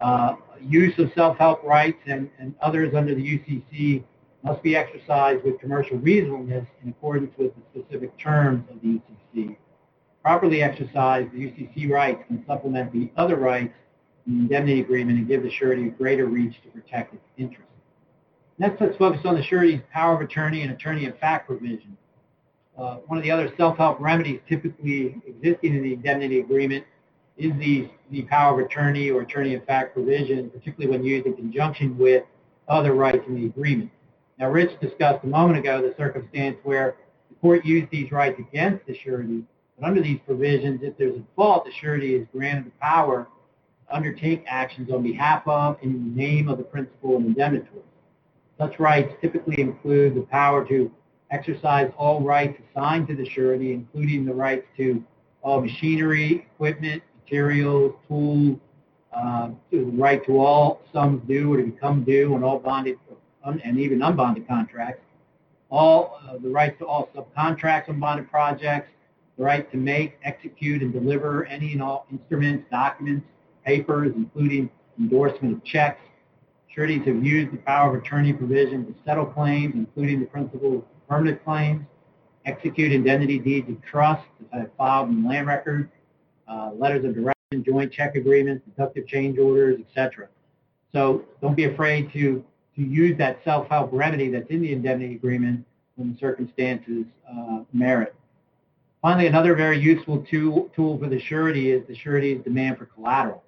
Uh, 0.00 0.34
use 0.60 0.96
of 0.98 1.10
self-help 1.14 1.62
rights 1.62 1.98
and, 2.06 2.28
and 2.38 2.54
others 2.60 2.94
under 2.94 3.14
the 3.14 3.22
UCC 3.22 4.02
must 4.46 4.62
be 4.62 4.76
exercised 4.76 5.44
with 5.44 5.58
commercial 5.58 5.98
reasonableness 5.98 6.66
in 6.82 6.90
accordance 6.90 7.32
with 7.36 7.50
the 7.56 7.80
specific 7.80 8.16
terms 8.16 8.64
of 8.70 8.80
the 8.80 9.00
UCC. 9.34 9.56
Properly 10.22 10.62
exercised, 10.62 11.32
the 11.32 11.38
UCC 11.38 11.90
rights 11.90 12.22
can 12.28 12.44
supplement 12.46 12.92
the 12.92 13.10
other 13.16 13.34
rights 13.36 13.74
in 14.26 14.34
the 14.34 14.40
indemnity 14.42 14.80
agreement 14.80 15.18
and 15.18 15.26
give 15.26 15.42
the 15.42 15.50
surety 15.50 15.88
greater 15.88 16.26
reach 16.26 16.62
to 16.62 16.68
protect 16.68 17.12
its 17.12 17.24
interests. 17.36 17.64
Next, 18.58 18.80
let's 18.80 18.96
focus 18.96 19.20
on 19.24 19.34
the 19.34 19.42
surety's 19.42 19.80
power 19.92 20.14
of 20.14 20.20
attorney 20.20 20.62
and 20.62 20.72
attorney 20.72 21.06
in 21.06 21.12
fact 21.14 21.48
provision. 21.48 21.96
uh, 22.78 22.96
one 23.06 23.18
of 23.18 23.24
the 23.24 23.30
other 23.32 23.52
self-help 23.56 23.98
remedies 24.00 24.40
typically 24.48 25.20
existing 25.26 25.74
in 25.74 25.82
the 25.82 25.94
indemnity 25.94 26.38
agreement 26.38 26.84
is 27.36 27.52
the, 27.58 27.88
the 28.12 28.22
power 28.22 28.60
of 28.60 28.64
attorney 28.64 29.10
or 29.10 29.22
attorney 29.22 29.54
in 29.54 29.60
fact 29.62 29.92
provision, 29.92 30.50
particularly 30.50 30.96
when 30.96 31.04
used 31.04 31.26
in 31.26 31.34
conjunction 31.34 31.98
with 31.98 32.22
other 32.68 32.94
rights 32.94 33.24
in 33.26 33.34
the 33.34 33.46
agreement. 33.46 33.90
Now, 34.38 34.50
Rich 34.50 34.78
discussed 34.80 35.24
a 35.24 35.28
moment 35.28 35.58
ago 35.58 35.80
the 35.80 35.94
circumstance 35.96 36.58
where 36.62 36.96
the 37.30 37.36
court 37.36 37.64
used 37.64 37.90
these 37.90 38.12
rights 38.12 38.38
against 38.38 38.84
the 38.86 38.94
surety, 38.94 39.44
but 39.78 39.86
under 39.86 40.02
these 40.02 40.18
provisions, 40.26 40.82
if 40.82 40.96
there's 40.98 41.16
a 41.16 41.24
fault, 41.34 41.64
the 41.64 41.72
surety 41.72 42.14
is 42.14 42.26
granted 42.32 42.66
the 42.66 42.78
power 42.80 43.26
to 43.88 43.96
undertake 43.96 44.44
actions 44.46 44.90
on 44.90 45.02
behalf 45.02 45.42
of 45.46 45.78
and 45.82 45.94
in 45.94 46.14
the 46.14 46.22
name 46.22 46.48
of 46.48 46.58
the 46.58 46.64
principal 46.64 47.16
and 47.16 47.26
indemnitor. 47.26 47.66
Such 48.58 48.78
rights 48.78 49.14
typically 49.22 49.60
include 49.60 50.14
the 50.14 50.22
power 50.22 50.66
to 50.68 50.90
exercise 51.30 51.90
all 51.96 52.20
rights 52.20 52.60
assigned 52.70 53.08
to 53.08 53.16
the 53.16 53.28
surety, 53.28 53.72
including 53.72 54.26
the 54.26 54.34
rights 54.34 54.66
to 54.76 55.02
all 55.42 55.60
machinery, 55.62 56.46
equipment, 56.54 57.02
materials, 57.22 57.94
tools, 58.06 58.58
uh, 59.12 59.48
the 59.70 59.78
right 59.78 60.24
to 60.26 60.38
all 60.38 60.82
sums 60.92 61.26
due 61.26 61.52
or 61.52 61.56
to 61.56 61.64
become 61.64 62.04
due 62.04 62.34
on 62.34 62.44
all 62.44 62.58
bonded 62.58 62.98
and 63.46 63.78
even 63.78 64.00
unbonded 64.00 64.46
contracts, 64.46 65.02
all 65.70 66.20
uh, 66.28 66.38
the 66.38 66.48
rights 66.48 66.78
to 66.78 66.86
all 66.86 67.08
subcontracts 67.14 67.88
on 67.88 68.00
bonded 68.00 68.30
projects, 68.30 68.90
the 69.36 69.44
right 69.44 69.70
to 69.70 69.76
make, 69.76 70.18
execute, 70.24 70.82
and 70.82 70.92
deliver 70.92 71.44
any 71.46 71.72
and 71.72 71.82
all 71.82 72.06
instruments, 72.10 72.66
documents, 72.70 73.26
papers, 73.64 74.12
including 74.16 74.70
endorsement 74.98 75.54
of 75.54 75.64
checks. 75.64 76.00
Sureties 76.74 77.04
have 77.06 77.24
used 77.24 77.52
the 77.52 77.58
power 77.58 77.96
of 77.96 78.02
attorney 78.02 78.32
provision 78.32 78.86
to 78.86 78.94
settle 79.04 79.26
claims, 79.26 79.74
including 79.74 80.20
the 80.20 80.26
principal 80.26 80.86
permanent 81.08 81.42
claims, 81.44 81.84
execute 82.44 82.92
indemnity 82.92 83.38
deeds 83.38 83.68
of 83.68 83.82
trust 83.82 84.24
that 84.52 84.60
have 84.60 84.70
filed 84.76 85.08
in 85.08 85.26
land 85.26 85.46
records, 85.46 85.90
uh, 86.48 86.70
letters 86.76 87.04
of 87.04 87.14
direction, 87.14 87.64
joint 87.64 87.92
check 87.92 88.14
agreements, 88.14 88.64
deductive 88.66 89.06
change 89.06 89.38
orders, 89.38 89.80
etc. 89.80 90.28
So 90.92 91.24
don't 91.42 91.56
be 91.56 91.64
afraid 91.64 92.12
to, 92.12 92.44
to 92.76 92.82
use 92.82 93.16
that 93.18 93.38
self-help 93.44 93.90
remedy 93.92 94.28
that's 94.28 94.48
in 94.50 94.62
the 94.62 94.72
indemnity 94.72 95.14
agreement 95.14 95.64
when 95.96 96.12
the 96.12 96.18
circumstances 96.18 97.04
uh, 97.28 97.60
merit. 97.72 98.14
Finally, 99.02 99.26
another 99.26 99.54
very 99.54 99.78
useful 99.78 100.24
tool, 100.30 100.70
tool 100.74 100.98
for 100.98 101.08
the 101.08 101.20
surety 101.20 101.70
is 101.70 101.86
the 101.86 101.94
surety's 101.94 102.42
demand 102.42 102.78
for 102.78 102.86
collateral. 102.86 103.42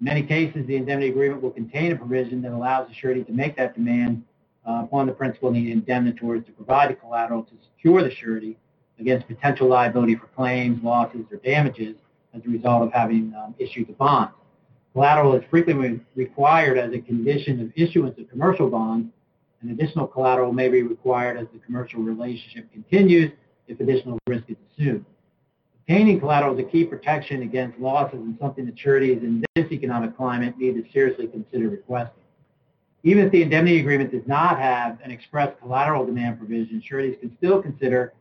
In 0.00 0.04
many 0.04 0.22
cases, 0.22 0.66
the 0.66 0.76
indemnity 0.76 1.10
agreement 1.10 1.42
will 1.42 1.50
contain 1.50 1.92
a 1.92 1.96
provision 1.96 2.42
that 2.42 2.52
allows 2.52 2.88
the 2.88 2.94
surety 2.94 3.24
to 3.24 3.32
make 3.32 3.56
that 3.56 3.74
demand 3.74 4.24
uh, 4.66 4.82
upon 4.84 5.06
the 5.06 5.12
principal 5.12 5.48
and 5.48 5.56
the 5.56 5.72
indemnitors 5.72 6.44
to 6.44 6.52
provide 6.52 6.90
the 6.90 6.94
collateral 6.94 7.42
to 7.44 7.52
secure 7.74 8.02
the 8.02 8.10
surety 8.10 8.56
against 8.98 9.26
potential 9.26 9.68
liability 9.68 10.14
for 10.14 10.26
claims, 10.28 10.82
losses, 10.82 11.24
or 11.30 11.38
damages 11.38 11.96
as 12.34 12.42
a 12.44 12.48
result 12.48 12.82
of 12.82 12.92
having 12.92 13.34
um, 13.42 13.54
issued 13.58 13.88
the 13.88 13.92
bonds. 13.94 14.32
Collateral 14.92 15.34
is 15.34 15.44
frequently 15.50 16.00
required 16.16 16.76
as 16.76 16.92
a 16.92 16.98
condition 16.98 17.60
of 17.60 17.72
issuance 17.76 18.18
of 18.18 18.28
commercial 18.28 18.68
bonds, 18.68 19.08
and 19.60 19.70
additional 19.70 20.06
collateral 20.06 20.52
may 20.52 20.68
be 20.68 20.82
required 20.82 21.36
as 21.36 21.46
the 21.52 21.60
commercial 21.60 22.00
relationship 22.00 22.70
continues 22.72 23.30
if 23.68 23.78
additional 23.78 24.18
risk 24.26 24.44
is 24.48 24.56
assumed. 24.72 25.04
Obtaining 25.82 26.18
collateral 26.18 26.58
is 26.58 26.64
a 26.64 26.68
key 26.68 26.84
protection 26.84 27.42
against 27.42 27.78
losses 27.78 28.18
and 28.18 28.36
something 28.40 28.66
that 28.66 28.78
sureties 28.78 29.22
in 29.22 29.44
this 29.54 29.70
economic 29.70 30.16
climate 30.16 30.56
need 30.58 30.74
to 30.74 30.84
seriously 30.92 31.28
consider 31.28 31.68
requesting. 31.68 32.22
Even 33.02 33.24
if 33.24 33.32
the 33.32 33.42
indemnity 33.42 33.80
agreement 33.80 34.10
does 34.10 34.26
not 34.26 34.58
have 34.58 34.98
an 35.02 35.10
express 35.10 35.54
collateral 35.60 36.04
demand 36.04 36.38
provision, 36.38 36.82
sureties 36.84 37.16
can 37.20 37.34
still 37.36 37.62
consider 37.62 38.12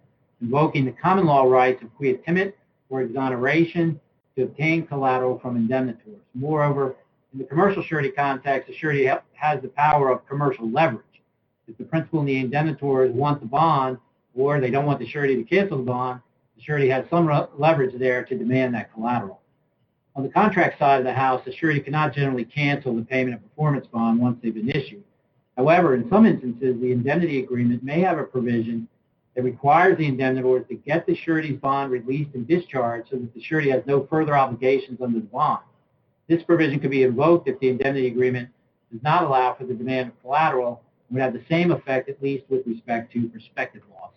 invoking 0.42 0.86
the 0.86 0.92
common 0.92 1.26
law 1.26 1.44
rights 1.44 1.82
of 1.84 1.90
quia 1.96 2.18
timet 2.26 2.54
or 2.90 3.02
exoneration 3.02 4.00
to 4.36 4.44
obtain 4.44 4.86
collateral 4.86 5.40
from 5.40 5.56
indemnitors. 5.56 6.22
Moreover, 6.34 6.96
in 7.34 7.40
the 7.40 7.46
commercial 7.46 7.84
surety 7.84 8.10
context, 8.10 8.70
a 8.70 8.74
surety 8.74 9.06
has 9.34 9.62
the 9.62 9.68
power 9.70 10.10
of 10.10 10.28
commercial 10.28 10.70
leverage. 10.70 11.04
If 11.68 11.78
the 11.78 11.84
principal 11.84 12.20
and 12.20 12.28
the 12.28 12.38
indemnitors 12.38 13.12
want 13.14 13.42
the 13.42 13.46
bond, 13.46 13.98
or 14.36 14.60
they 14.60 14.72
don't 14.72 14.86
want 14.86 15.00
the 15.00 15.08
surety 15.08 15.36
to 15.36 15.44
cancel 15.44 15.78
the 15.78 15.84
bond, 15.84 16.22
the 16.56 16.64
surety 16.64 16.90
has 16.90 17.06
some 17.10 17.28
leverage 17.58 17.94
there 18.00 18.24
to 18.26 18.38
demand 18.38 18.74
that 18.74 18.92
collateral. 18.94 19.40
On 20.16 20.24
the 20.24 20.30
contract 20.30 20.80
side 20.80 21.00
of 21.00 21.06
the 21.06 21.14
house, 21.14 21.44
the 21.46 21.56
surety 21.56 21.80
cannot 21.80 22.14
generally 22.14 22.46
cancel 22.46 22.96
the 22.96 23.04
payment 23.04 23.36
of 23.36 23.44
performance 23.44 23.88
bond 23.88 24.20
once 24.20 24.40
they've 24.42 24.54
been 24.54 24.70
issued. 24.70 25.04
However, 25.56 25.94
in 25.94 26.10
some 26.10 26.26
instances, 26.26 26.80
the 26.82 26.92
indemnity 26.92 27.40
agreement 27.40 27.84
may 27.84 28.00
have 28.02 28.18
a 28.18 28.24
provision 28.24 28.88
that 29.36 29.44
requires 29.44 29.98
the 29.98 30.06
indemnitor 30.06 30.62
to 30.62 30.76
get 30.76 31.06
the 31.06 31.16
surety's 31.16 31.60
bond 31.60 31.92
released 31.92 32.34
and 32.34 32.48
discharged 32.48 33.10
so 33.10 33.18
that 33.18 33.34
the 33.34 33.42
surety 33.42 33.70
has 33.70 33.84
no 33.86 34.06
further 34.08 34.38
obligations 34.38 35.02
under 35.02 35.20
the 35.20 35.26
bond. 35.26 35.64
This 36.28 36.44
provision 36.44 36.80
could 36.80 36.92
be 36.92 37.04
invoked 37.04 37.48
if 37.48 37.60
the 37.60 37.70
indemnity 37.70 38.08
agreement 38.08 38.50
does 38.92 39.02
not 39.04 39.24
allow 39.24 39.54
for 39.54 39.66
the 39.66 39.74
demand 39.74 40.10
of 40.10 40.22
collateral 40.22 40.82
and 41.08 41.16
would 41.16 41.24
have 41.24 41.34
the 41.34 41.44
same 41.50 41.72
effect 41.72 42.10
at 42.10 42.22
least 42.22 42.46
with 42.50 42.66
respect 42.68 43.12
to 43.14 43.30
prospective 43.30 43.82
losses. 43.92 44.16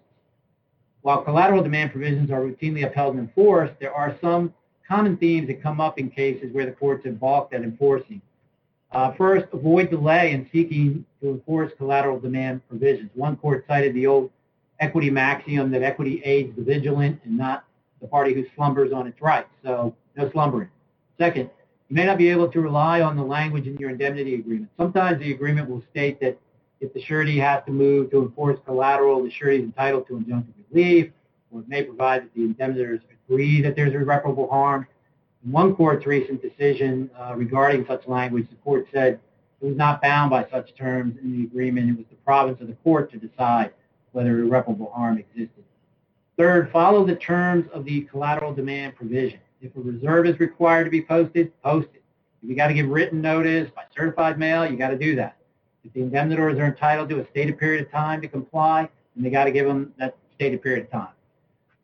While 1.03 1.23
collateral 1.23 1.63
demand 1.63 1.91
provisions 1.91 2.31
are 2.31 2.41
routinely 2.41 2.87
upheld 2.87 3.17
and 3.17 3.29
enforced, 3.29 3.75
there 3.81 3.93
are 3.93 4.17
some 4.21 4.55
common 4.87 5.17
themes 5.17 5.49
that 5.49 5.63
come 5.63 5.81
up 5.81 5.99
in 5.99 6.11
cases 6.11 6.53
where 6.53 6.67
the 6.67 6.73
courts 6.73 7.05
have 7.05 7.19
balked 7.19 7.55
at 7.55 7.63
enforcing. 7.63 8.21
Uh, 8.93 9.13
first, 9.13 9.47
avoid 9.53 9.91
delay 9.91 10.33
in 10.33 10.49
seeking 10.53 11.05
to 11.21 11.31
enforce 11.31 11.73
collateral 11.79 12.21
demand 12.21 12.61
provisions. 12.69 13.11
One 13.15 13.37
court 13.37 13.65
cited 13.67 13.95
the 13.95 14.07
old 14.07 14.31
equity 14.83 15.11
maxim 15.11 15.71
that 15.71 15.83
equity 15.83 16.21
aids 16.25 16.55
the 16.57 16.63
vigilant 16.63 17.21
and 17.25 17.39
not 17.39 17.65
the 18.01 18.09
party 18.09 18.35
who 18.35 18.45
slumbers 18.57 18.93
on 18.93 19.07
its 19.07 19.23
rights. 19.23 19.49
So 19.65 19.95
no 20.17 20.31
slumbering. 20.33 20.69
Second, 21.19 21.49
you 21.89 21.95
may 21.95 22.05
not 22.05 22.19
be 22.19 22.29
able 22.29 22.49
to 22.49 22.61
rely 22.61 23.01
on 23.01 23.17
the 23.17 23.23
language 23.23 23.67
in 23.67 23.77
your 23.77 23.91
indemnity 23.91 24.35
agreement. 24.35 24.71
Sometimes 24.77 25.21
the 25.21 25.31
agreement 25.33 25.71
will 25.71 25.83
state 25.91 26.21
that 26.21 26.37
if 26.81 26.93
the 26.93 27.01
surety 27.01 27.39
has 27.39 27.65
to 27.67 27.71
move 27.71 28.11
to 28.11 28.23
enforce 28.23 28.59
collateral, 28.67 29.23
the 29.23 29.31
surety 29.31 29.59
is 29.59 29.65
entitled 29.65 30.09
to 30.09 30.15
injunctive 30.15 30.53
relief, 30.73 31.13
or 31.53 31.61
it 31.61 31.69
may 31.69 31.85
provide 31.85 32.25
that 32.25 32.35
the 32.35 32.43
indemnitors 32.43 33.01
agree 33.29 33.63
that 33.63 33.77
there's 33.77 33.95
irreparable 33.95 34.49
harm. 34.49 34.89
In 35.45 35.53
one 35.53 35.77
court's 35.77 36.07
recent 36.07 36.43
decision 36.43 37.09
uh, 37.17 37.35
regarding 37.37 37.87
such 37.87 38.09
language, 38.09 38.49
the 38.51 38.57
court 38.57 38.89
said 38.93 39.21
it 39.61 39.65
was 39.65 39.77
not 39.77 40.03
bound 40.03 40.31
by 40.31 40.45
such 40.51 40.75
terms 40.75 41.17
in 41.23 41.31
the 41.37 41.45
agreement. 41.45 41.89
It 41.89 41.97
was 41.99 42.07
the 42.11 42.17
province 42.17 42.61
of 42.61 42.67
the 42.67 42.75
court 42.83 43.13
to 43.13 43.19
decide 43.19 43.73
whether 44.13 44.39
irreparable 44.41 44.93
harm 44.95 45.19
existed. 45.19 45.65
Third, 46.39 46.71
follow 46.71 47.05
the 47.05 47.17
terms 47.17 47.67
of 47.73 47.85
the 47.85 48.03
collateral 48.03 48.55
demand 48.55 48.97
provision. 48.97 49.41
If 49.61 49.77
a 49.77 49.81
reserve 49.81 50.27
is 50.27 50.41
required 50.41 50.85
to 50.85 50.91
be 50.91 51.03
posted, 51.03 51.53
post 51.63 51.89
it. 51.95 52.03
If 52.43 52.49
you 52.49 52.57
got 52.57 52.69
to 52.69 52.75
give 52.75 52.89
written 52.89 53.21
notice 53.21 53.71
by 53.75 53.83
certified 53.95 54.39
mail, 54.39 54.69
you 54.69 54.77
got 54.77 54.89
to 54.89 54.99
do 54.99 55.15
that. 55.17 55.37
If 55.85 55.93
the 55.93 56.01
indemnitors 56.01 56.59
are 56.59 56.67
entitled 56.67 57.09
to 57.11 57.21
a 57.21 57.29
stated 57.31 57.59
period 57.59 57.85
of 57.85 57.93
time 57.93 58.21
to 58.23 58.29
comply, 58.29 58.89
then 59.15 59.25
they 59.25 59.31
got 59.31 59.45
to 59.45 59.53
give 59.53 59.67
them 59.67 59.93
that 59.99 60.17
stated 60.35 60.63
period 60.63 60.87
of 60.87 60.91
time. 60.91 61.13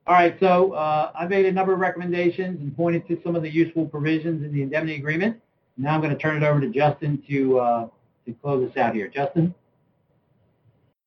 All 0.06 0.14
right, 0.14 0.36
so 0.40 0.72
uh, 0.72 1.12
I 1.14 1.26
made 1.26 1.46
a 1.46 1.52
number 1.52 1.74
of 1.74 1.80
recommendations 1.80 2.60
and 2.60 2.74
pointed 2.74 3.06
to 3.08 3.20
some 3.22 3.36
of 3.36 3.42
the 3.42 3.50
useful 3.50 3.86
provisions 3.86 4.42
in 4.42 4.52
the 4.52 4.62
indemnity 4.62 4.96
agreement. 4.96 5.38
Now 5.76 5.94
I'm 5.94 6.00
going 6.00 6.12
to 6.12 6.18
turn 6.18 6.42
it 6.42 6.46
over 6.46 6.60
to 6.60 6.70
Justin 6.70 7.22
to 7.28 7.58
uh, 7.60 7.88
to 8.26 8.32
close 8.42 8.66
this 8.66 8.76
out 8.76 8.94
here. 8.94 9.08
Justin. 9.08 9.54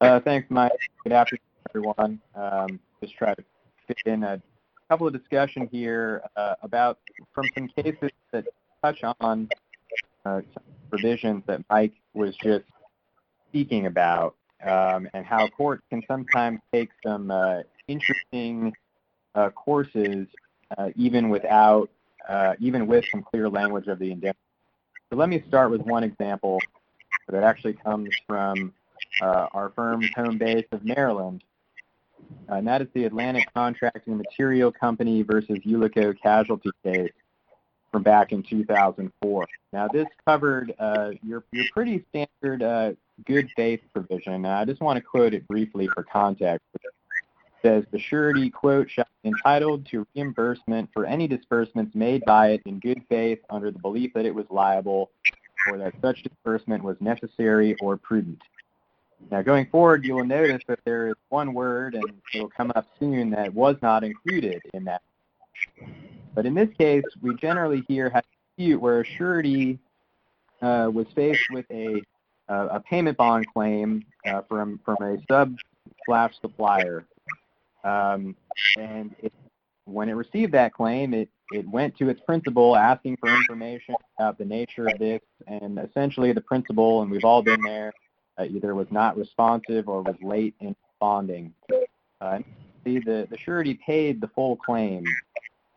Uh, 0.02 0.20
thanks, 0.20 0.50
Mike. 0.50 0.72
Good 1.04 1.14
afternoon, 1.14 1.42
everyone. 1.70 2.20
Um, 2.34 2.80
just 3.04 3.16
try 3.16 3.36
to 3.36 3.44
fit 3.88 3.98
in 4.08 4.24
a 4.24 4.42
couple 4.90 5.06
of 5.06 5.14
discussion 5.14 5.70
here 5.72 6.24
uh, 6.36 6.56
about 6.64 6.98
from 7.36 7.46
some 7.54 7.68
cases 7.68 8.10
that 8.32 8.46
touch 8.84 9.04
on 9.20 9.48
uh, 10.26 10.42
provisions 10.90 11.44
that 11.46 11.64
Mike 11.70 11.94
was 12.16 12.36
just 12.38 12.66
speaking 13.50 13.86
about, 13.86 14.34
um, 14.66 15.08
and 15.14 15.24
how 15.24 15.48
courts 15.50 15.84
can 15.92 16.02
sometimes 16.08 16.60
take 16.74 16.90
some 17.06 17.30
uh, 17.30 17.60
interesting 17.88 18.74
uh, 19.36 19.52
courses 19.52 20.28
even 20.96 21.30
without, 21.30 21.92
even 22.60 22.88
with 22.88 23.06
some 23.12 23.22
clear 23.22 23.48
language 23.48 23.86
of 23.86 24.00
the 24.00 24.12
indemnity. 24.12 24.40
So 25.12 25.16
let 25.16 25.30
me 25.30 25.44
start 25.48 25.70
with 25.70 25.82
one 25.82 26.04
example 26.04 26.58
that 27.30 27.44
actually 27.44 27.74
comes 27.74 28.10
from 28.28 28.74
uh, 29.20 29.48
our 29.52 29.72
firm's 29.76 30.10
home 30.16 30.38
base 30.38 30.66
of 30.72 30.84
Maryland. 30.86 31.44
Uh, 32.50 32.56
and 32.56 32.68
that 32.68 32.82
is 32.82 32.88
the 32.94 33.06
Atlantic 33.06 33.48
Contracting 33.54 34.18
Material 34.18 34.72
Company 34.72 35.22
versus 35.22 35.60
Ulico 35.66 36.16
Casualty 36.22 36.70
case 36.84 37.12
from 37.92 38.04
back 38.04 38.32
in 38.32 38.42
2004. 38.44 39.48
Now, 39.74 39.88
this 39.88 40.08
covered 40.26 40.74
uh, 40.80 41.12
your, 41.24 41.44
your 41.52 41.66
pretty 41.74 42.06
standard 42.10 42.64
uh, 42.64 42.94
good 43.26 43.50
faith 43.56 43.82
provision. 43.94 44.46
I 44.46 44.66
just 44.66 44.82
want 44.82 44.98
to 44.98 45.02
quote 45.02 45.34
it 45.34 45.48
briefly 45.48 45.88
for 45.94 46.04
context. 46.04 46.66
It 46.76 46.82
says, 47.62 47.84
the 47.92 48.00
surety, 48.00 48.50
quote, 48.50 48.90
shall 48.90 49.08
be 49.24 49.30
entitled 49.30 49.86
to 49.88 50.08
reimbursement 50.16 50.90
for 50.94 51.06
any 51.06 51.28
disbursements 51.28 51.94
made 51.96 52.24
by 52.26 52.52
it 52.52 52.62
in 52.66 52.80
good 52.80 53.02
faith 53.10 53.40
under 53.50 53.72
the 53.72 53.80
belief 53.80 54.14
that 54.16 54.26
it 54.26 54.34
was 54.34 54.46
liable 54.50 55.12
or 55.70 55.78
that 55.78 55.94
such 56.02 56.24
disbursement 56.24 56.84
was 56.84 56.98
necessary 57.00 57.76
or 57.82 57.98
prudent. 57.98 58.42
Now, 59.30 59.42
going 59.42 59.68
forward, 59.68 60.04
you 60.04 60.16
will 60.16 60.26
notice 60.26 60.62
that 60.68 60.80
there 60.84 61.08
is 61.08 61.16
one 61.30 61.54
word, 61.54 61.96
and 61.96 62.04
it'll 62.34 62.50
come 62.50 62.72
up 62.76 62.86
soon 63.00 63.30
that 63.32 63.54
was 63.54 63.78
not 63.82 64.04
included 64.04 64.62
in 64.74 64.84
that. 64.86 65.02
But 66.34 66.46
in 66.46 66.54
this 66.54 66.70
case, 66.78 67.04
we 67.22 67.36
generally 67.36 67.84
hear 67.88 68.08
a 68.08 68.22
dispute 68.58 68.82
where 68.82 69.02
a 69.02 69.06
surety 69.06 69.80
uh, 70.62 70.90
was 70.94 71.08
faced 71.16 71.44
with 71.52 71.66
a 71.72 72.02
uh, 72.50 72.68
a 72.72 72.80
payment 72.82 73.18
bond 73.18 73.46
claim 73.54 74.04
uh, 74.26 74.42
from 74.50 74.80
from 74.84 74.98
a 75.02 75.18
sub 75.30 75.56
slash 76.06 76.34
supplier, 76.42 77.06
um, 77.84 78.36
and 78.78 79.16
it, 79.20 79.32
when 79.86 80.10
it 80.10 80.14
received 80.14 80.54
that 80.54 80.74
claim, 80.74 81.14
it 81.14 81.30
it 81.54 81.68
went 81.68 81.98
to 81.98 82.10
its 82.10 82.20
principal 82.22 82.76
asking 82.76 83.18
for 83.18 83.30
information 83.30 83.96
about 84.18 84.38
the 84.38 84.46
nature 84.46 84.88
of 84.88 85.00
this, 85.00 85.22
and 85.48 85.80
essentially 85.80 86.32
the 86.34 86.42
principal, 86.42 87.02
and 87.02 87.12
we've 87.12 87.26
all 87.26 87.42
been 87.42 87.62
there, 87.62 87.92
uh, 88.42 88.46
either 88.46 88.74
was 88.76 88.88
not 88.92 89.18
responsive 89.18 89.88
or 89.88 90.02
was 90.02 90.16
late 90.22 90.56
in 90.60 90.76
responding. 90.90 91.54
Uh, 92.20 92.40
the, 92.84 93.00
the 93.00 93.38
surety 93.38 93.80
paid 93.86 94.22
the 94.22 94.28
full 94.30 94.56
claim. 94.56 95.04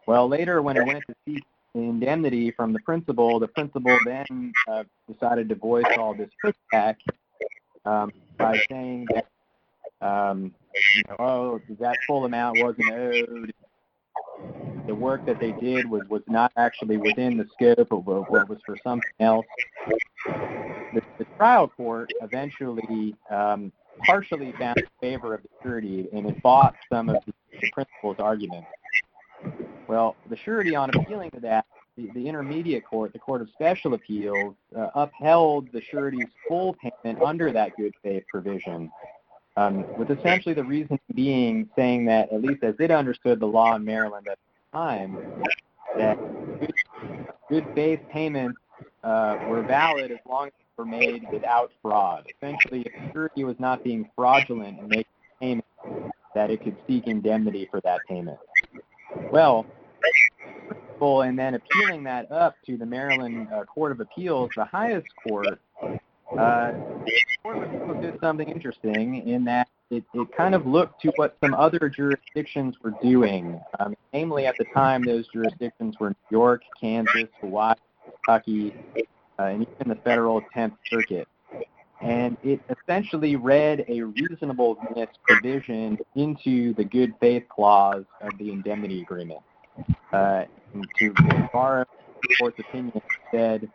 Well, 0.07 0.29
later 0.29 0.63
when 0.63 0.77
it 0.77 0.87
went 0.87 1.05
to 1.09 1.15
seek 1.27 1.45
indemnity 1.75 2.51
from 2.51 2.73
the 2.73 2.79
principal, 2.81 3.39
the 3.39 3.49
principal 3.49 3.99
then 4.05 4.53
uh, 4.69 4.85
decided 5.11 5.49
to 5.49 5.55
voice 5.55 5.85
all 5.99 6.15
this 6.15 6.31
pushback 6.45 6.97
um, 7.85 8.13
by 8.39 8.61
saying 8.71 9.07
that, 9.15 9.27
um, 10.07 10.55
you 10.97 11.03
know, 11.09 11.17
oh, 11.19 11.61
that 11.81 11.97
full 12.07 12.25
amount 12.25 12.59
wasn't 12.63 12.93
owed, 12.93 13.53
the 14.87 14.95
work 14.95 15.25
that 15.27 15.41
they 15.41 15.53
did 15.53 15.89
was, 15.89 16.03
was 16.09 16.23
not 16.27 16.53
actually 16.57 16.97
within 16.97 17.37
the 17.37 17.47
scope 17.55 17.93
of 17.93 18.07
what 18.07 18.49
was 18.49 18.59
for 18.65 18.77
something 18.83 19.11
else. 19.21 19.47
The, 20.27 21.03
the 21.19 21.25
trial 21.37 21.69
court 21.69 22.13
eventually 22.21 23.15
um, 23.31 23.73
partially 24.05 24.53
found 24.59 24.79
in 24.79 24.87
favor 25.01 25.35
of 25.35 25.43
the 25.43 25.49
surety 25.63 26.09
and 26.13 26.27
it 26.27 26.43
bought 26.43 26.75
some 26.93 27.09
of 27.09 27.25
the, 27.25 27.33
the 27.61 27.71
principal's 27.73 28.17
arguments. 28.19 28.69
Well, 29.89 30.17
the 30.31 30.37
surety 30.37 30.75
on 30.75 30.91
appealing 30.95 31.31
to 31.33 31.41
that, 31.41 31.67
the, 31.97 32.11
the 32.15 32.29
intermediate 32.29 32.85
court, 32.85 33.13
the 33.13 33.19
Court 33.19 33.43
of 33.43 33.49
Special 33.51 33.95
Appeals, 33.95 34.55
uh, 34.77 34.89
upheld 34.95 35.69
the 35.73 35.83
surety's 35.91 36.27
full 36.49 36.75
payment 36.75 37.23
under 37.23 37.53
that 37.53 37.77
good 37.77 37.95
faith 38.03 38.25
provision 38.29 38.91
um, 39.57 39.85
with 39.97 40.11
essentially 40.11 40.55
the 40.55 40.65
reason 40.65 40.99
being 41.15 41.69
saying 41.77 42.07
that, 42.07 42.33
at 42.33 42.43
least 42.43 42.63
as 42.63 42.75
it 42.79 42.91
understood 42.91 43.41
the 43.41 43.47
law 43.47 43.75
in 43.77 43.85
Maryland 43.85 44.27
at 44.31 44.39
the 44.39 44.79
time, 44.79 45.19
that 45.97 46.19
good, 46.61 46.75
good 47.49 47.67
faith 47.75 48.01
payments 48.13 48.59
uh, 49.05 49.39
were 49.49 49.63
valid 49.63 50.11
as 50.11 50.19
long 50.29 50.47
as 50.49 50.53
they 50.59 50.83
were 50.83 50.85
made 50.85 51.25
without 51.33 51.71
fraud. 51.83 52.27
Essentially, 52.37 52.83
if 52.83 52.93
security 53.07 53.45
was 53.45 53.57
not 53.59 53.85
being 53.85 54.11
fraudulent 54.17 54.79
in 54.81 54.89
making 54.89 55.05
payment, 55.41 55.65
that 56.35 56.51
it 56.51 56.63
could 56.63 56.77
seek 56.87 57.07
indemnity 57.07 57.69
for 57.71 57.81
that 57.83 58.01
payment. 58.09 58.39
Well, 59.31 59.67
and 61.01 61.39
then 61.39 61.55
appealing 61.55 62.05
that 62.05 62.33
up 62.33 62.57
to 62.65 62.79
the 62.79 62.87
Maryland 62.87 63.49
uh, 63.55 63.65
Court 63.65 63.93
of 63.93 64.01
Appeals, 64.01 64.51
the 64.57 64.65
highest 64.65 65.07
court, 65.29 65.61
uh, 66.39 66.73
did 68.01 68.19
something 68.21 68.49
interesting 68.49 69.27
in 69.27 69.45
that 69.45 69.69
it, 69.91 70.05
it 70.15 70.29
kind 70.37 70.55
of 70.55 70.67
looked 70.67 71.01
to 71.03 71.13
what 71.17 71.37
some 71.43 71.55
other 71.55 71.89
jurisdictions 71.89 72.77
were 72.83 72.95
doing. 73.03 73.61
Um, 73.79 73.95
namely, 74.13 74.47
at 74.47 74.57
the 74.59 74.65
time, 74.75 75.03
those 75.03 75.27
jurisdictions 75.29 75.97
were 76.01 76.11
New 76.11 76.17
York, 76.31 76.63
Kansas, 76.81 77.29
Hawaii, 77.41 77.75
Kentucky, 78.25 78.75
uh, 79.39 79.43
and 79.43 79.63
even 79.63 79.89
the 79.89 80.01
federal 80.03 80.43
10th 80.57 80.77
Circuit. 80.91 81.29
And 82.01 82.37
it 82.43 82.61
essentially 82.69 83.37
read 83.37 83.85
a 83.89 84.03
reasonableness 84.03 85.09
provision 85.23 85.99
into 86.17 86.75
the 86.75 86.85
good 86.85 87.15
faith 87.21 87.45
clause 87.49 88.05
of 88.21 88.37
the 88.39 88.51
indemnity 88.51 89.01
agreement. 89.01 89.41
Uh, 90.13 90.45
to 90.99 91.13
the 91.13 92.37
court's 92.39 92.59
opinion, 92.59 93.01
said, 93.31 93.71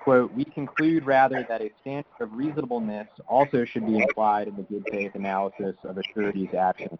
quote, 0.00 0.32
we 0.32 0.44
conclude 0.44 1.04
rather 1.04 1.44
that 1.48 1.60
a 1.60 1.70
standard 1.80 2.06
of 2.20 2.32
reasonableness 2.32 3.08
also 3.28 3.64
should 3.64 3.86
be 3.86 3.98
implied 3.98 4.48
in 4.48 4.56
the 4.56 4.62
good 4.62 4.84
faith 4.90 5.14
analysis 5.14 5.76
of 5.84 5.98
a 5.98 6.02
surety's 6.14 6.54
action. 6.54 6.98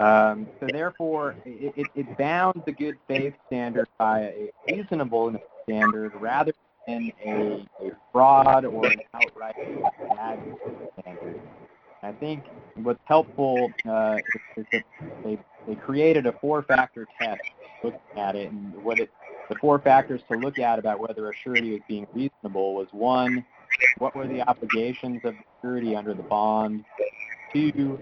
Um, 0.00 0.48
so 0.58 0.66
therefore, 0.70 1.36
it, 1.44 1.72
it, 1.76 1.86
it 1.94 2.18
bound 2.18 2.62
the 2.66 2.72
good 2.72 2.96
faith 3.06 3.34
standard 3.46 3.88
by 3.98 4.20
a 4.20 4.50
reasonableness 4.68 5.42
standard 5.64 6.12
rather 6.20 6.52
than 6.86 7.12
a, 7.24 7.64
a 7.80 7.90
fraud 8.10 8.64
or 8.64 8.86
an 8.86 9.00
outright 9.14 9.54
bad 10.08 10.38
standard. 11.00 11.40
I 12.02 12.12
think 12.12 12.42
what's 12.82 12.98
helpful 13.04 13.70
uh, 13.88 14.16
is, 14.56 14.64
is 14.64 14.66
that 14.72 14.82
they, 15.24 15.38
they 15.68 15.76
created 15.76 16.26
a 16.26 16.32
four-factor 16.32 17.06
test 17.20 17.40
looking 17.84 18.00
at 18.16 18.34
it, 18.34 18.50
and 18.50 18.74
what 18.82 18.98
it 18.98 19.10
the 19.52 19.58
four 19.58 19.78
factors 19.78 20.22
to 20.30 20.38
look 20.38 20.58
at 20.58 20.78
about 20.78 20.98
whether 20.98 21.28
a 21.28 21.32
surety 21.42 21.72
was 21.72 21.80
being 21.86 22.06
reasonable 22.14 22.74
was 22.74 22.88
one, 22.92 23.44
what 23.98 24.14
were 24.14 24.26
the 24.26 24.40
obligations 24.48 25.20
of 25.24 25.34
the 25.34 25.44
surety 25.60 25.94
under 25.94 26.14
the 26.14 26.22
bond? 26.22 26.84
Two, 27.52 28.00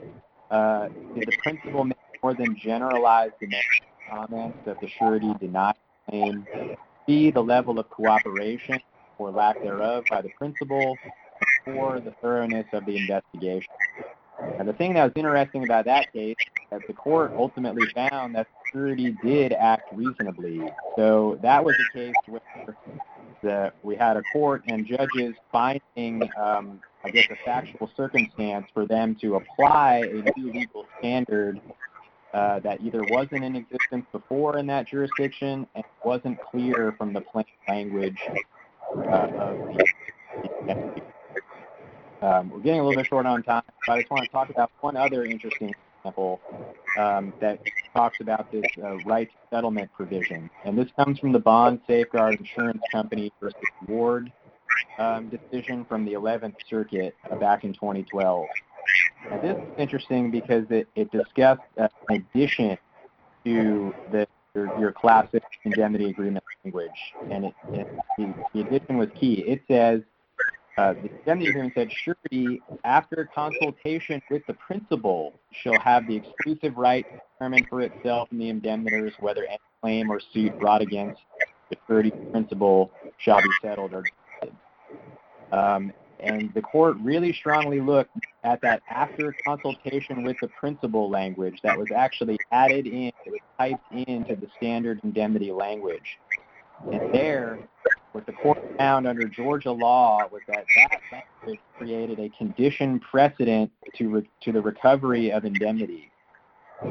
uh, 0.51 0.89
did 1.15 1.27
the 1.27 1.37
principal 1.43 1.85
make 1.85 1.97
more 2.23 2.35
than 2.35 2.57
generalized 2.57 3.35
comments 4.09 4.59
that 4.65 4.81
the 4.81 4.89
surety 4.99 5.33
did 5.41 5.53
not 5.53 5.77
claim? 6.09 6.47
C, 7.07 7.31
the 7.31 7.41
level 7.41 7.79
of 7.79 7.91
cooperation 7.91 8.79
or 9.19 9.31
lack 9.31 9.61
thereof 9.63 10.05
by 10.09 10.23
the 10.23 10.31
principal, 10.39 10.97
and 11.67 11.77
four, 11.77 12.01
the 12.01 12.15
thoroughness 12.23 12.67
of 12.73 12.87
the 12.87 12.97
investigation. 12.97 13.73
And 14.59 14.69
the 14.69 14.73
thing 14.73 14.95
that 14.95 15.05
was 15.05 15.13
interesting 15.17 15.65
about 15.65 15.85
that 15.87 16.13
case 16.13 16.37
is 16.39 16.67
that 16.71 16.81
the 16.87 16.95
court 16.95 17.33
ultimately 17.37 17.87
found 17.95 18.35
that 18.37 18.47
security 18.71 19.17
did 19.23 19.53
act 19.53 19.93
reasonably. 19.93 20.63
So 20.97 21.39
that 21.43 21.65
was 21.65 21.75
a 21.75 21.97
case 21.97 22.15
where 22.27 22.41
the, 23.43 23.73
we 23.83 23.97
had 23.97 24.17
a 24.17 24.23
court 24.33 24.63
and 24.69 24.87
judges 24.87 25.35
finding, 25.51 26.23
um, 26.39 26.81
I 27.05 27.11
guess, 27.11 27.27
a 27.31 27.37
factual 27.45 27.91
circumstance 27.97 28.67
for 28.73 28.87
them 28.87 29.17
to 29.23 29.37
apply 29.37 30.11
a 30.13 30.39
new 30.39 30.53
legal 30.53 30.87
standard 30.99 31.61
uh, 32.33 32.61
that 32.61 32.81
either 32.81 33.03
wasn't 33.11 33.43
in 33.45 33.57
existence 33.57 34.07
before 34.13 34.59
in 34.59 34.67
that 34.69 34.87
jurisdiction 34.87 35.67
and 35.75 35.85
wasn't 36.05 36.39
clear 36.41 36.95
from 36.97 37.13
the 37.13 37.21
plain 37.21 37.45
language 37.69 38.19
uh, 38.97 39.29
of 39.37 39.59
the, 40.67 41.03
um, 42.23 42.51
we're 42.51 42.61
getting 42.61 42.81
a 42.81 42.85
little 42.85 43.01
bit 43.01 43.07
short 43.07 43.27
on 43.27 43.43
time, 43.43 43.63
but 43.87 43.95
I 43.95 44.01
just 44.01 44.11
want 44.11 44.25
to 44.25 44.31
talk 44.31 44.51
about 44.51 44.71
one 44.81 44.97
other 44.97 45.25
interesting 45.25 45.75
example 45.99 46.41
um, 46.99 47.33
that 47.41 47.59
talks 47.93 48.21
about 48.21 48.51
this 48.53 48.65
uh, 48.83 48.97
right 48.99 49.31
settlement 49.51 49.91
provision. 49.93 50.51
And 50.65 50.79
this 50.79 50.89
comes 50.97 51.19
from 51.19 51.33
the 51.33 51.39
Bond 51.39 51.81
Safeguard 51.87 52.39
Insurance 52.39 52.83
Company 52.93 53.33
versus 53.41 53.61
Ward 53.89 54.33
um, 54.99 55.29
decision 55.31 55.85
from 55.85 56.05
the 56.05 56.13
11th 56.13 56.55
Circuit 56.69 57.15
uh, 57.31 57.37
back 57.37 57.65
in 57.65 57.73
2012. 57.73 58.47
Now, 59.31 59.41
this 59.41 59.57
is 59.57 59.69
interesting 59.79 60.31
because 60.31 60.65
it, 60.71 60.89
it 60.95 61.11
discussed 61.11 61.63
uh, 61.79 61.89
an 62.09 62.27
addition 62.35 62.79
to 63.45 63.95
the, 64.11 64.27
your, 64.55 64.79
your 64.79 64.93
classic 64.93 65.43
indemnity 65.65 66.11
agreement 66.11 66.45
language, 66.65 66.91
and 67.31 67.47
it, 67.47 67.55
it, 67.73 67.99
the, 68.19 68.35
the 68.55 68.61
addition 68.61 68.99
was 68.99 69.09
key. 69.19 69.45
It 69.47 69.63
says 69.69 70.03
uh, 70.77 70.95
the 70.95 71.11
indemnity 71.19 71.51
agreement 71.51 71.75
said 71.75 71.91
after 72.85 73.29
consultation 73.35 74.23
with 74.31 74.43
the 74.47 74.55
principal, 74.55 75.35
shall 75.53 75.79
have 75.81 76.07
the 76.07 76.17
exclusive 76.17 76.77
right 76.77 77.05
to 77.11 77.21
determine 77.39 77.67
for 77.69 77.81
itself 77.83 78.29
and 78.31 78.41
the 78.41 78.49
indemnitors 78.49 79.13
whether 79.21 79.45
any 79.47 79.59
claim 79.81 80.11
or 80.11 80.21
suit 80.33 80.59
brought 80.59 80.83
against 80.83 81.21
the 81.71 81.77
surety 81.87 82.11
principal 82.31 82.91
shall 83.19 83.39
be 83.39 83.51
settled 83.63 83.93
or 83.93 84.05
um, 85.53 85.93
and 86.21 86.53
the 86.55 86.63
court 86.63 86.97
really 87.01 87.33
strongly 87.33 87.81
looked 87.81 88.17
at 88.45 88.61
that 88.61 88.83
after 88.91 89.35
consultation 89.45 90.23
with 90.23 90.37
the 90.41 90.49
principal 90.49 91.11
language 91.11 91.59
that 91.63 91.79
was 91.79 91.89
actually 91.95 92.39
added 92.53 92.87
in, 92.87 93.13
it 93.25 93.31
was 93.31 93.41
typed 93.59 93.93
into 93.93 94.37
the 94.37 94.47
standard 94.57 95.01
indemnity 95.03 95.51
language. 95.51 96.19
And 96.93 97.13
there, 97.13 97.59
what 98.13 98.27
the 98.27 98.33
court 98.33 98.59
found 98.79 99.07
under 99.07 99.27
Georgia 99.29 99.71
law 99.73 100.27
was 100.31 100.43
that 100.49 100.65
that 101.11 101.25
created 101.79 102.19
a 102.21 102.29
condition 102.37 103.01
precedent 103.01 103.71
to, 103.97 104.09
re- 104.09 104.31
to 104.43 104.53
the 104.53 104.61
recovery 104.61 105.33
of 105.33 105.45
indemnity. 105.45 106.11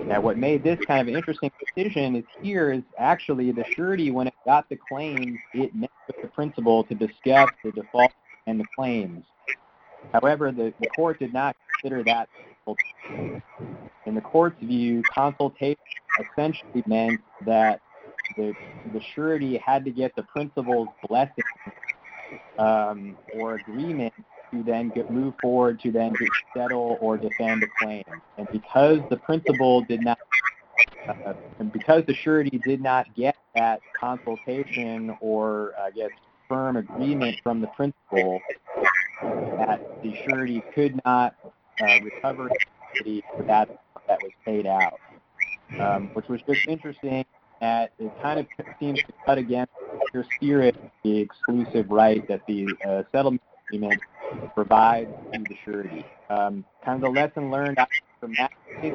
Now, 0.08 0.21
what 0.21 0.38
made 0.38 0.63
this 0.63 0.79
kind 0.88 1.01
of 1.01 1.08
an 1.08 1.15
interesting 1.15 1.51
decision 1.75 2.15
is 2.15 2.23
here 2.41 2.71
is 2.71 2.82
actually 2.97 3.51
the 3.51 3.63
surety, 3.75 4.10
when 4.12 4.27
it 4.27 4.34
got 4.45 4.67
the 4.69 4.77
claims, 4.89 5.38
it 5.53 5.75
met 5.75 5.91
with 6.08 6.19
the 6.21 6.27
principal 6.29 6.84
to 6.86 6.95
discuss 6.95 7.49
the 7.63 7.71
default 7.71 8.12
and 8.47 8.60
the 8.60 8.65
claims. 8.75 9.23
However, 10.12 10.51
the, 10.51 10.73
the 10.79 10.88
court 10.88 11.19
did 11.19 11.34
not 11.34 11.55
consider 11.82 12.03
that. 12.03 12.27
In 14.05 14.15
the 14.15 14.21
court's 14.21 14.60
view, 14.60 15.03
consultation 15.13 15.77
essentially 16.19 16.84
meant 16.88 17.21
that 17.45 17.82
the 18.37 18.53
the 18.93 19.01
surety 19.13 19.57
had 19.57 19.85
to 19.85 19.91
get 19.91 20.15
the 20.15 20.23
principal's 20.23 20.87
blessing 21.07 21.43
um, 22.57 23.17
or 23.35 23.55
agreement 23.55 24.13
to 24.51 24.63
then 24.63 24.89
get, 24.89 25.09
move 25.09 25.33
forward 25.41 25.79
to 25.81 25.91
then 25.91 26.13
settle 26.55 26.97
or 27.01 27.17
defend 27.17 27.63
a 27.63 27.67
claim. 27.81 28.03
And 28.37 28.47
because 28.51 28.99
the 29.09 29.17
principal 29.17 29.81
did 29.81 30.03
not, 30.03 30.17
uh, 31.07 31.33
and 31.59 31.71
because 31.71 32.03
the 32.05 32.13
surety 32.13 32.59
did 32.65 32.81
not 32.81 33.13
get 33.15 33.35
that 33.55 33.81
consultation 33.99 35.15
or 35.21 35.73
I 35.79 35.91
guess 35.91 36.09
firm 36.47 36.77
agreement 36.77 37.37
from 37.43 37.61
the 37.61 37.67
principal 37.67 38.41
that 39.57 39.81
the 40.01 40.15
surety 40.27 40.63
could 40.73 40.99
not 41.05 41.35
uh, 41.81 41.99
recover 42.01 42.49
for 42.97 43.43
that 43.45 43.69
that 44.07 44.21
was 44.21 44.31
paid 44.45 44.65
out, 44.65 44.99
um, 45.79 46.09
which 46.13 46.27
was 46.27 46.41
just 46.41 46.67
interesting 46.67 47.25
that 47.61 47.91
it 47.99 48.11
kind 48.21 48.39
of 48.39 48.47
seems 48.79 48.99
to 48.99 49.13
cut 49.25 49.37
against 49.37 49.71
your 50.13 50.25
spirit 50.35 50.75
the 51.03 51.17
exclusive 51.19 51.89
right 51.89 52.27
that 52.27 52.41
the 52.47 52.67
uh, 52.85 53.03
settlement 53.11 53.41
agreement 53.67 54.01
provides 54.55 55.09
to 55.33 55.39
the 55.39 55.55
surety. 55.63 56.05
Um, 56.29 56.65
kind 56.83 56.95
of 56.95 57.01
the 57.01 57.19
lesson 57.19 57.51
learned 57.51 57.77
from 58.19 58.33
that 58.37 58.51
case, 58.81 58.93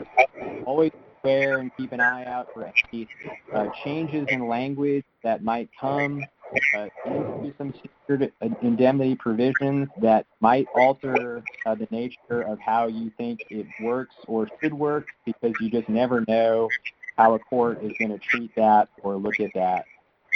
always 0.64 0.92
aware 1.24 1.60
and 1.60 1.70
keep 1.76 1.92
an 1.92 2.00
eye 2.00 2.24
out 2.24 2.48
for 2.52 2.70
any 2.92 3.08
uh, 3.54 3.66
changes 3.84 4.26
in 4.30 4.46
language 4.48 5.04
that 5.22 5.42
might 5.42 5.68
come 5.80 6.28
uh, 6.76 6.88
into 7.04 7.54
some 7.56 7.72
secured 8.06 8.32
indemnity 8.60 9.14
provisions 9.14 9.88
that 10.00 10.26
might 10.40 10.68
alter 10.74 11.42
uh, 11.66 11.74
the 11.74 11.88
nature 11.90 12.42
of 12.42 12.58
how 12.58 12.86
you 12.86 13.10
think 13.16 13.40
it 13.50 13.66
works 13.78 14.14
or 14.26 14.48
should 14.62 14.74
work 14.74 15.06
because 15.24 15.54
you 15.60 15.70
just 15.70 15.88
never 15.88 16.24
know 16.28 16.68
how 17.16 17.34
a 17.34 17.38
court 17.38 17.82
is 17.82 17.92
going 17.98 18.10
to 18.10 18.18
treat 18.18 18.54
that 18.56 18.88
or 19.02 19.16
look 19.16 19.40
at 19.40 19.50
that 19.54 19.84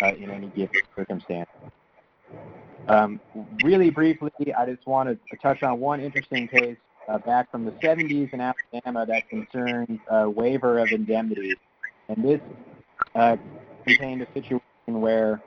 uh, 0.02 0.14
in 0.14 0.30
any 0.30 0.48
given 0.48 0.80
circumstance. 0.96 1.48
Um, 2.88 3.20
really 3.62 3.90
briefly, 3.90 4.30
I 4.56 4.66
just 4.66 4.86
want 4.86 5.08
to 5.08 5.36
touch 5.38 5.62
on 5.62 5.80
one 5.80 6.00
interesting 6.00 6.48
case 6.48 6.76
uh, 7.08 7.18
back 7.18 7.50
from 7.50 7.64
the 7.64 7.72
70s 7.72 8.32
in 8.32 8.40
Alabama 8.40 9.06
that 9.06 9.28
concerns 9.28 9.98
uh, 10.10 10.28
waiver 10.28 10.78
of 10.78 10.88
indemnity. 10.92 11.54
And 12.08 12.24
this 12.24 12.40
uh, 13.14 13.36
contained 13.86 14.22
a 14.22 14.26
situation 14.32 14.60
where 14.86 15.42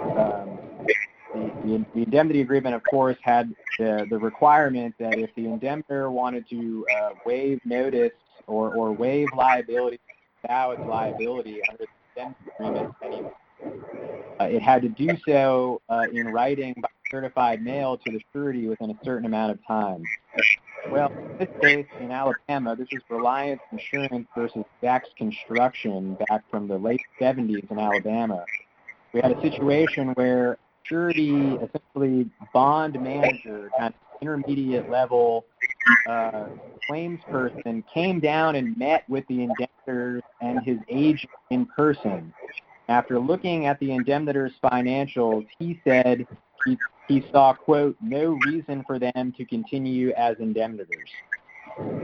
um, 0.00 0.58
the, 0.86 0.94
the, 1.64 1.86
the, 1.94 2.02
indemnity 2.02 2.40
agreement, 2.40 2.74
of 2.74 2.82
course, 2.84 3.16
had 3.22 3.54
the, 3.78 4.06
the 4.10 4.18
requirement 4.18 4.94
that 4.98 5.18
if 5.18 5.34
the 5.34 5.46
indemnitor 5.46 6.10
wanted 6.10 6.48
to 6.50 6.86
uh, 6.96 7.10
waive 7.24 7.60
notice 7.64 8.12
or, 8.46 8.74
or 8.74 8.92
waive 8.92 9.28
liability, 9.36 10.00
vow 10.46 10.70
its 10.72 10.82
liability 10.82 11.60
under 11.70 11.84
the 11.84 12.22
indemnity 12.22 12.50
agreement 12.58 12.94
anyway, 13.02 13.30
uh, 14.40 14.44
it 14.44 14.62
had 14.62 14.82
to 14.82 14.88
do 14.88 15.08
so 15.26 15.80
uh, 15.88 16.04
in 16.12 16.28
writing 16.28 16.74
by 16.80 16.88
certified 17.10 17.62
mail 17.62 17.96
to 17.96 18.12
the 18.12 18.20
surety 18.32 18.68
within 18.68 18.90
a 18.90 19.04
certain 19.04 19.26
amount 19.26 19.52
of 19.52 19.58
time. 19.66 20.02
Well, 20.90 21.10
in 21.10 21.38
this 21.38 21.48
case, 21.60 21.86
in 22.00 22.12
Alabama, 22.12 22.76
this 22.76 22.88
is 22.92 23.00
Reliance 23.08 23.60
Insurance 23.72 24.28
versus 24.36 24.64
Dax 24.82 25.08
Construction 25.16 26.16
back 26.28 26.42
from 26.50 26.68
the 26.68 26.78
late 26.78 27.00
70s 27.20 27.68
in 27.70 27.78
Alabama. 27.78 28.44
We 29.12 29.20
had 29.20 29.32
a 29.32 29.40
situation 29.40 30.10
where 30.14 30.58
surety, 30.84 31.56
essentially 31.56 32.30
bond 32.52 33.00
manager, 33.00 33.70
kind 33.78 33.94
of 33.94 34.22
intermediate 34.22 34.88
level 34.90 35.44
uh, 36.06 36.46
claims 36.86 37.20
person, 37.30 37.82
came 37.92 38.20
down 38.20 38.56
and 38.56 38.76
met 38.76 39.04
with 39.08 39.26
the 39.28 39.42
indemnitor 39.42 40.22
and 40.40 40.62
his 40.64 40.78
agent 40.88 41.30
in 41.50 41.66
person 41.66 42.32
after 42.88 43.18
looking 43.18 43.66
at 43.66 43.78
the 43.80 43.92
indemnitor's 43.92 44.52
financials, 44.62 45.46
he 45.58 45.80
said 45.84 46.26
he, 46.64 46.78
he 47.08 47.24
saw, 47.32 47.52
quote, 47.52 47.96
no 48.00 48.40
reason 48.44 48.84
for 48.86 48.98
them 48.98 49.32
to 49.36 49.44
continue 49.44 50.10
as 50.12 50.36
indemnitors. 50.38 51.10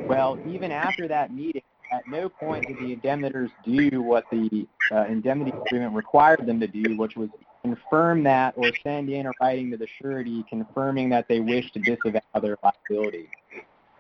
Well, 0.09 0.39
even 0.45 0.73
after 0.73 1.07
that 1.09 1.33
meeting, 1.33 1.63
at 1.93 2.09
no 2.09 2.29
point 2.29 2.67
did 2.67 2.79
the 2.79 2.95
indemnitors 2.95 3.51
do 3.65 4.03
what 4.03 4.25
the 4.31 4.67
uh, 4.91 5.05
indemnity 5.05 5.53
agreement 5.67 5.95
required 5.95 6.45
them 6.47 6.59
to 6.59 6.67
do, 6.67 6.97
which 6.97 7.17
was 7.17 7.29
confirm 7.63 8.25
that 8.25 8.55
or 8.57 8.73
send 8.83 9.09
in 9.09 9.27
a 9.27 9.33
writing 9.41 9.71
to 9.71 9.77
the 9.77 9.87
surety 10.01 10.45
confirming 10.49 11.09
that 11.11 11.29
they 11.29 11.39
wish 11.39 11.71
to 11.73 11.79
disavow 11.79 12.21
their 12.41 12.57
liability. 12.65 13.29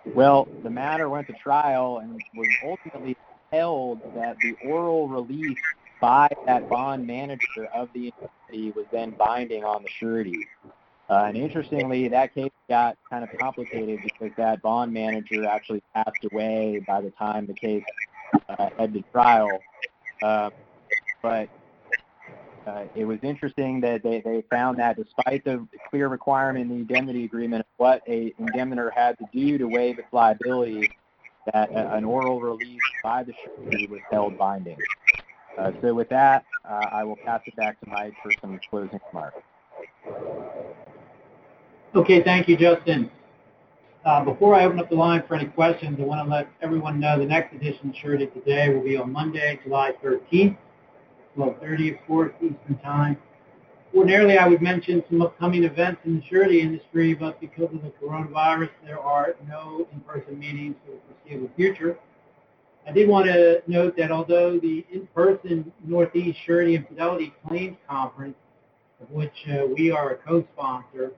Well, 0.04 0.48
the 0.62 0.70
matter 0.70 1.08
went 1.08 1.28
to 1.28 1.32
trial 1.34 1.98
and 1.98 2.20
was 2.34 2.48
ultimately 2.64 3.16
held 3.52 4.00
that 4.16 4.36
the 4.40 4.56
oral 4.64 5.08
release 5.08 5.58
by 6.00 6.28
that 6.46 6.68
bond 6.68 7.06
manager 7.06 7.66
of 7.72 7.88
the 7.94 8.12
entity 8.20 8.72
was 8.72 8.86
then 8.90 9.10
binding 9.10 9.64
on 9.64 9.82
the 9.82 9.88
surety. 10.00 10.46
Uh, 11.08 11.24
and 11.26 11.36
interestingly, 11.36 12.08
that 12.08 12.34
case 12.34 12.50
got 12.68 12.96
kind 13.08 13.22
of 13.22 13.30
complicated 13.38 14.00
because 14.02 14.34
that 14.36 14.60
bond 14.62 14.92
manager 14.92 15.46
actually 15.46 15.82
passed 15.94 16.24
away 16.32 16.82
by 16.86 17.00
the 17.00 17.10
time 17.10 17.46
the 17.46 17.54
case 17.54 17.84
uh, 18.48 18.68
had 18.78 18.92
to 18.92 19.02
trial. 19.12 19.50
Uh, 20.22 20.50
but 21.22 21.48
uh, 22.66 22.84
it 22.94 23.04
was 23.04 23.18
interesting 23.22 23.80
that 23.80 24.02
they, 24.02 24.20
they 24.20 24.42
found 24.50 24.78
that 24.78 24.96
despite 24.96 25.44
the 25.44 25.66
clear 25.90 26.08
requirement 26.08 26.62
in 26.62 26.68
the 26.68 26.74
indemnity 26.76 27.24
agreement 27.24 27.61
what 27.82 28.00
a 28.06 28.32
indemnitor 28.38 28.92
had 28.94 29.18
to 29.18 29.24
do 29.32 29.58
to 29.58 29.64
waive 29.64 29.98
its 29.98 30.06
liability, 30.12 30.88
that 31.52 31.68
an 31.72 32.04
oral 32.04 32.40
release 32.40 32.80
by 33.02 33.24
the 33.24 33.32
surety 33.42 33.88
was 33.88 33.98
held 34.08 34.38
binding. 34.38 34.78
Uh, 35.58 35.72
so 35.82 35.92
with 35.92 36.08
that, 36.08 36.44
uh, 36.64 36.86
I 36.92 37.02
will 37.02 37.16
pass 37.16 37.40
it 37.44 37.56
back 37.56 37.80
to 37.80 37.90
Mike 37.90 38.14
for 38.22 38.30
some 38.40 38.60
closing 38.70 39.00
remarks. 39.12 39.42
Okay, 41.96 42.22
thank 42.22 42.46
you, 42.46 42.56
Justin. 42.56 43.10
Uh, 44.04 44.24
before 44.24 44.54
I 44.54 44.64
open 44.64 44.78
up 44.78 44.88
the 44.88 44.94
line 44.94 45.24
for 45.26 45.34
any 45.34 45.46
questions, 45.46 45.98
I 45.98 46.04
want 46.04 46.24
to 46.24 46.32
let 46.32 46.46
everyone 46.60 47.00
know 47.00 47.18
the 47.18 47.26
next 47.26 47.52
edition 47.52 47.90
of 47.90 47.96
Surety 47.96 48.26
Today 48.26 48.72
will 48.72 48.84
be 48.84 48.96
on 48.96 49.10
Monday, 49.10 49.58
July 49.64 49.90
13th, 50.04 50.56
12.30, 51.36 51.98
of 51.98 52.06
course, 52.06 52.32
Eastern 52.40 52.78
Time. 52.80 53.16
Ordinarily, 53.94 54.38
I 54.38 54.48
would 54.48 54.62
mention 54.62 55.04
some 55.10 55.20
upcoming 55.20 55.64
events 55.64 56.00
in 56.06 56.16
the 56.16 56.22
surety 56.26 56.62
industry, 56.62 57.12
but 57.12 57.38
because 57.42 57.68
of 57.74 57.82
the 57.82 57.92
coronavirus, 58.02 58.70
there 58.86 58.98
are 58.98 59.34
no 59.46 59.86
in-person 59.92 60.38
meetings 60.38 60.76
for 60.86 60.92
the 60.92 60.98
foreseeable 61.14 61.50
future. 61.56 61.98
I 62.86 62.92
did 62.92 63.06
want 63.06 63.26
to 63.26 63.62
note 63.66 63.94
that 63.98 64.10
although 64.10 64.58
the 64.58 64.86
in-person 64.90 65.70
Northeast 65.84 66.38
Surety 66.46 66.76
and 66.76 66.88
Fidelity 66.88 67.34
Claims 67.46 67.76
Conference, 67.86 68.34
of 69.02 69.10
which 69.10 69.46
uh, 69.50 69.66
we 69.66 69.90
are 69.90 70.12
a 70.12 70.16
co-sponsor, 70.16 71.12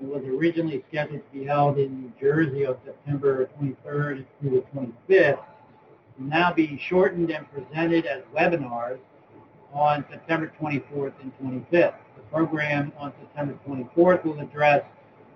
it 0.00 0.06
was 0.06 0.22
originally 0.24 0.84
scheduled 0.88 1.22
to 1.24 1.38
be 1.38 1.44
held 1.44 1.76
in 1.78 2.02
New 2.02 2.12
Jersey 2.20 2.64
on 2.64 2.76
September 2.84 3.50
23rd 3.60 4.24
through 4.40 4.50
the 4.50 4.80
25th, 5.12 5.40
will 6.18 6.26
now 6.26 6.52
be 6.52 6.80
shortened 6.88 7.30
and 7.32 7.50
presented 7.50 8.06
as 8.06 8.22
webinars 8.32 9.00
on 9.72 10.04
September 10.08 10.52
24th 10.60 11.14
and 11.20 11.32
25th. 11.42 11.94
Program 12.32 12.92
on 12.98 13.12
September 13.20 13.58
24th 13.68 14.24
will 14.24 14.40
address 14.40 14.82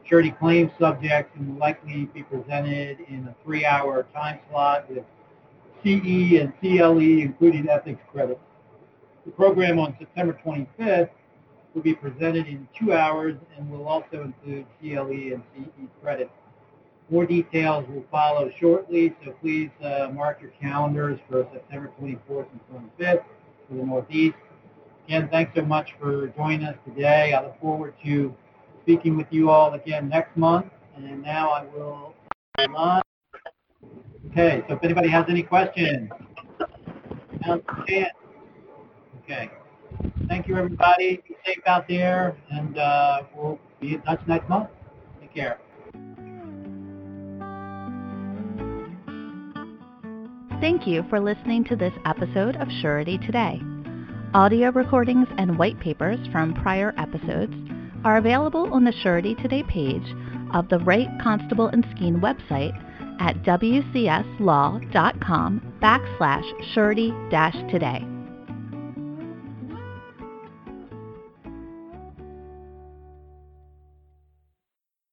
surety 0.04 0.30
claims 0.30 0.72
subjects 0.78 1.30
and 1.36 1.46
will 1.46 1.60
likely 1.60 2.06
be 2.06 2.22
presented 2.22 3.00
in 3.08 3.28
a 3.28 3.44
three-hour 3.44 4.06
time 4.14 4.38
slot 4.48 4.88
with 4.88 5.04
CE 5.82 6.40
and 6.40 6.54
CLE, 6.58 6.98
including 6.98 7.68
ethics 7.68 8.00
credits. 8.10 8.40
The 9.26 9.32
program 9.32 9.78
on 9.78 9.94
September 9.98 10.38
25th 10.42 11.10
will 11.74 11.82
be 11.82 11.94
presented 11.94 12.46
in 12.46 12.66
two 12.74 12.94
hours 12.94 13.36
and 13.58 13.70
will 13.70 13.86
also 13.86 14.22
include 14.22 14.64
CLE 14.80 15.34
and 15.34 15.42
CE 15.54 15.88
credits. 16.02 16.30
More 17.10 17.26
details 17.26 17.86
will 17.88 18.04
follow 18.10 18.50
shortly, 18.58 19.14
so 19.22 19.32
please 19.42 19.70
uh, 19.82 20.08
mark 20.14 20.40
your 20.40 20.50
calendars 20.62 21.20
for 21.28 21.46
September 21.52 21.92
24th 22.00 22.46
and 22.50 22.90
25th 22.98 23.22
for 23.68 23.74
the 23.74 23.82
Northeast. 23.84 24.36
Again, 25.06 25.28
thanks 25.30 25.52
so 25.54 25.62
much 25.62 25.90
for 26.00 26.28
joining 26.28 26.66
us 26.66 26.76
today. 26.84 27.32
I 27.32 27.42
look 27.42 27.60
forward 27.60 27.94
to 28.04 28.34
speaking 28.82 29.16
with 29.16 29.28
you 29.30 29.50
all 29.50 29.74
again 29.74 30.08
next 30.08 30.36
month. 30.36 30.66
And 30.96 31.22
now 31.22 31.50
I 31.50 31.64
will 31.64 32.14
Okay, 34.30 34.62
so 34.68 34.74
if 34.74 34.82
anybody 34.82 35.08
has 35.08 35.24
any 35.28 35.42
questions, 35.42 36.10
Okay. 39.22 39.50
Thank 40.28 40.48
you, 40.48 40.56
everybody. 40.56 41.22
Be 41.28 41.36
safe 41.44 41.62
out 41.66 41.86
there, 41.88 42.36
and 42.50 42.76
uh, 42.76 43.22
we'll 43.34 43.58
be 43.80 43.94
in 43.94 44.02
touch 44.02 44.20
next 44.26 44.48
month. 44.48 44.68
Take 45.20 45.34
care. 45.34 45.58
Thank 50.60 50.86
you 50.86 51.04
for 51.08 51.20
listening 51.20 51.64
to 51.64 51.76
this 51.76 51.92
episode 52.04 52.56
of 52.56 52.68
Surety 52.80 53.18
Today. 53.18 53.60
Audio 54.36 54.70
recordings 54.70 55.26
and 55.38 55.56
white 55.58 55.80
papers 55.80 56.18
from 56.30 56.52
prior 56.52 56.92
episodes 56.98 57.54
are 58.04 58.18
available 58.18 58.70
on 58.70 58.84
the 58.84 58.92
Surety 59.02 59.34
Today 59.36 59.62
page 59.62 60.14
of 60.52 60.68
the 60.68 60.78
Wright 60.80 61.08
Constable 61.22 61.68
and 61.68 61.82
Skeen 61.86 62.20
website 62.20 62.76
at 63.18 63.42
wcslaw.com 63.44 64.82
backslash 65.80 66.74
surety 66.74 67.14
dash 67.30 67.56
today. 67.70 68.06